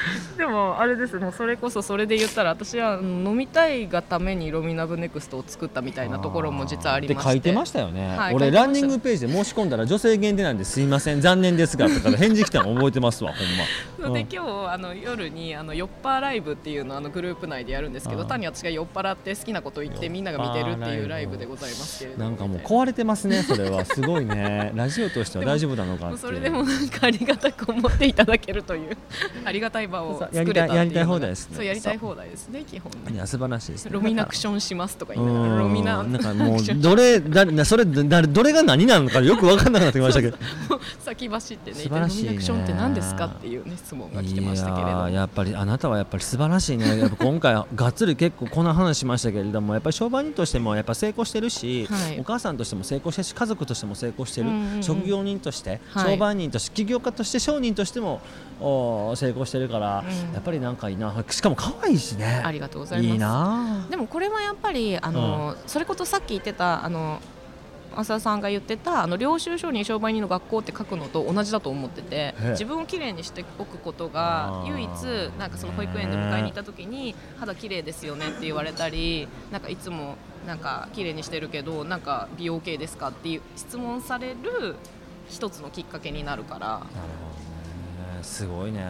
[0.47, 1.17] もあれです。
[1.17, 7.23] もうそれこそそれで言ったら私はうん飲みたいがためにロミナブネクストを作ったみたいなところも実はありまして。
[7.23, 14.27] で書いてましたよね、はい俺ランニングページで申し込んだら女性限定なんですいません残念ですがとか返事来たの覚えてますわほんま、でうん。
[14.31, 22.17] 今日あの夜にあの酔っ払ライブっていうのをあのグループ内でやるんですけど単に私が酔っ払って好きなこと言ってみんなが見てるっていうライブでございますけれど。
[22.17, 23.85] もなんかもう壊れてますねそれは。
[23.85, 24.71] すごいね。
[24.75, 28.97] ラジオとしては大丈夫なのかそれでもなんかありがたく思っていただけるという
[29.45, 31.55] ありがたい場を作れたいやりたいやりたい放題ですね。
[31.55, 32.91] そうやりたい放題ですね基本。
[32.91, 33.91] ねいや素晴らしいですね。
[33.93, 40.37] ロミナクションしますとかう言いながらロミナんなんかもうどれだなそれだどれが何なのかよく分かんなくなってきましたけど。
[40.99, 42.29] 先走ってね素晴らしいね。
[42.29, 46.99] ロミナクションって何ですかっていうね質問が来てましたけれどいやっぱりあなたはやっぱり素晴らしいね。
[46.99, 52.19] やっぱ今回はがっつり結構こんな話しましたけれどもやっぱり商売人としてもやっぱ成功してるし、はい。
[52.19, 54.83] お母さんとしても成功してるし家族としても成功してる、うんうんうん。
[54.83, 56.11] 職業人として、はい。
[56.13, 60.33] 商売人として起業家として商人としてもお成功してるから、うん。
[60.33, 61.13] やっぱりなんかいいな。
[61.29, 62.41] しかも可愛いしね。
[62.43, 63.11] ありがとうございます。
[63.11, 63.87] いいな。
[63.89, 67.19] でもこれはやっぱりあの、それこそさっき言ってたあの
[67.97, 74.89] 浅田さんが言ってたあの領収書に商売人の学校って書くのと同じだと思ってて自分をきれいにしておくことが唯一
[75.39, 84.75] なんかその保育園で迎えに行った時に肌きれいですよねって言われたりなんかいつもなんか綺麗にしてるけどなんか美容系ですかっていう質問される
[85.27, 86.67] 一つのきっかけになるから。
[86.67, 87.46] なるほど
[88.17, 88.81] ねすごいね。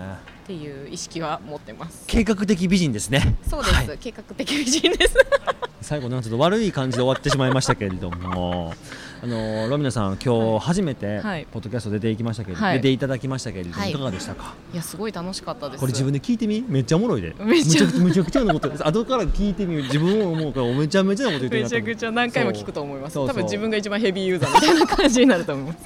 [0.44, 2.04] っていう意識は持ってます。
[2.08, 3.36] 計画的美人ですね。
[3.48, 3.98] そうです、はい。
[4.00, 5.16] 計画的美人です。
[5.82, 8.74] 最後なんかちょっと悪い感じで終わってしまいましたけれども。
[9.20, 11.48] あのロミナさん今日初めてはい。
[11.52, 12.76] ポッドキャスト出ていきましたけれど、はい。
[12.76, 13.92] 出ていただきましたけれども、はい。
[13.92, 14.54] い、かがでしたか？
[14.74, 15.80] いやすごい楽しかったです。
[15.80, 16.64] これ自分で聞いてみ？
[16.68, 17.36] めっちゃおもろいで。
[17.40, 17.86] めっちゃ。
[17.86, 21.64] むちゃむちゃくちゃなこと後から聞いてみ自分も思うからめちゃめちゃなこと言ってる。
[21.64, 23.16] めちゃくちゃ何回も聞くと思います。
[23.16, 25.80] 多分自分が一番ヘビーユーザーみたいな感じになると思います。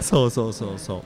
[0.08, 1.02] そうそうそうそう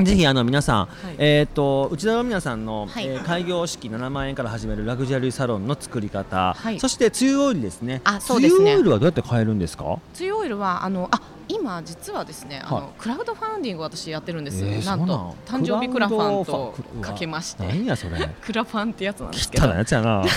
[0.00, 1.14] ぜひあの皆さん、い。
[1.18, 3.06] えっ、と内田ロミナさんの、はい。
[3.06, 6.80] えー開業式7万円から始めるラグジュアリーサロンの作り方、はい。
[6.80, 8.00] そして梅雨オイルですね。
[8.04, 8.62] あそうですね。
[8.62, 9.98] 梅雨オイルはどうやって買えるんですか？
[10.12, 12.82] ツイオイルはあのあ今実はですね、あはい。
[12.84, 14.64] のクラウドファンディングを私やってるんです。
[14.64, 18.28] えーなんと誕生日クラファンとかけまして、何やそれ。
[18.42, 20.24] クラファンってやつなんですけ汚いど、やつやな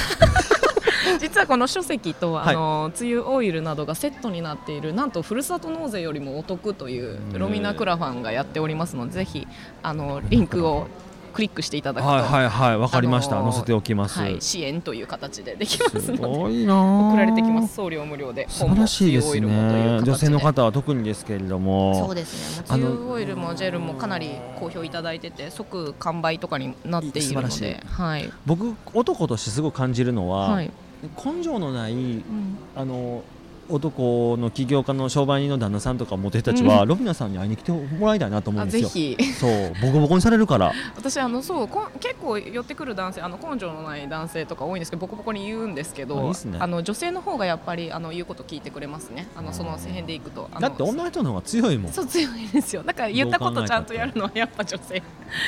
[1.20, 2.56] 実はこの書籍とはい。
[2.56, 7.40] あの梅雨オイルなどがセットになっているなんとふるさと納税よりもお得といううん。
[7.40, 9.48] ロミナクラファンがやっておりますので、ぜひ
[9.84, 10.88] あのリンクを
[11.38, 16.24] クリックしていただくと、はいはいはいわかりました、あのー載せておきます、はい、支援という形でできますすので。
[16.24, 16.74] ごいな。
[16.74, 17.76] あ送られてきます。
[17.76, 20.02] 送料無料で素晴らしいですね。
[20.04, 22.08] 女性の方は特にですけれども。
[22.08, 22.66] そうですね。
[22.68, 30.72] あのもう梅雨オイルもジェルもかなり好評いただいてて即完売とかになっているの素晴らしではい、僕男としてすごく感じるのは、はい
[31.24, 32.58] 根性のないうん。
[32.76, 33.24] あの
[33.70, 39.18] 男の起業家の商売人の旦那さんとかモテたちは、ロビナさんに会いに来てもらいたいなと思うんあですよ。
[39.40, 39.74] そう。
[39.82, 40.72] ボコボコにされるから。
[40.96, 46.58] 私あのそうこん結構寄ってくる男性あの根性のない男性とか多いんですけどボコボコに言うんですけどね。
[46.60, 49.28] あの女性の方がやっぱりあの言うこと聞いてくれますね。
[49.36, 50.50] あのその辺でいくと。
[50.60, 51.92] だって女の人の方が強いもん。
[51.92, 52.84] そう強いですよ。
[52.84, 55.04] だから言ったことちゃんとやるのはやっぱ女性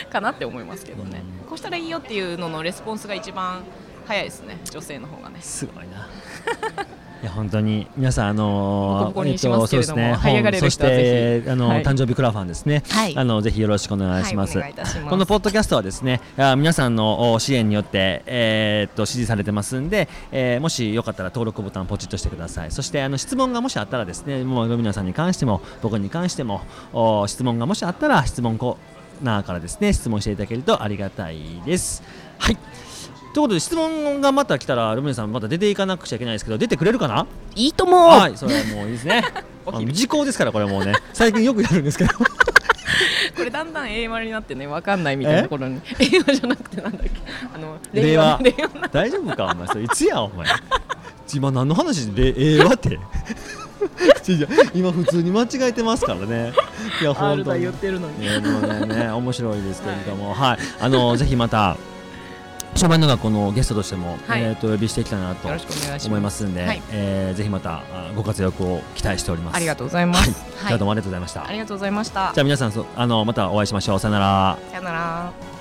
[0.09, 1.23] かなって思いますけどね。
[1.43, 1.47] うん。
[1.47, 3.63] こうしたらいいよっていうののレスポンスが一番
[4.09, 5.37] 早いですね女性の方がね。
[5.39, 6.09] すごいな。
[7.21, 10.15] いや本当に皆さんあのーえっとそうですね。
[10.15, 11.83] 本そしてあの、はい。
[11.83, 13.15] 誕生日クラファンですね、はい。
[13.15, 14.59] あのぜひよろしくお願いします,、
[15.07, 22.71] このポッドキャストはですねあ皆さんのお支援によって、えーっと支持されてますんで、えーもしよかったら登録ボタンポチッとしてください。
[22.71, 26.61] そしてあの質問がもしあったらですねもうロミナさんに関しても僕に関しても
[26.93, 32.01] お質問がもしあったら質問コーナーからですね質問していただけるとありがたいです。
[32.39, 32.57] はい
[33.33, 37.27] ということで質問がまた来たらルミネさんまた出ていかなくちゃいけないですけど出てくれるかな？
[37.55, 39.23] いいともはいそれはもういいですね。
[39.93, 40.93] 時効ですからこれもうね。
[41.13, 42.11] 最近よくやるんですけど。
[43.37, 45.79] これだんだん英和になってねわかんないみたいなところに。
[45.99, 47.11] 英和じゃなくてなんだっけ？
[47.53, 48.39] あの令和。
[48.41, 49.67] 令和な 大丈夫かお前。
[49.67, 50.47] それいつやお前。
[51.33, 52.99] 今何の話でええわって？
[54.73, 56.51] 今普通に間違えてますからね。
[57.01, 57.61] いや本当に。
[57.61, 58.19] 言ってるのに。
[58.21, 60.33] ねね面白いですけれども。
[60.33, 61.77] はい、あのぜひまた
[62.75, 64.41] 商売の学校のゲストとしても、はい。
[64.43, 65.47] えー、とお呼びしていきたいなと
[66.07, 66.81] 思いますんで、はい。
[66.91, 69.55] えーぜひまたあご活躍を期待しております。
[69.55, 70.31] ありがとうございます。
[70.57, 72.31] はい、どうもありがとうございました、ありがとうございました。
[72.33, 73.99] じゃあ皆さんそあのまたお会いしましょう。
[73.99, 74.57] さよなら。
[74.71, 75.58] さよなら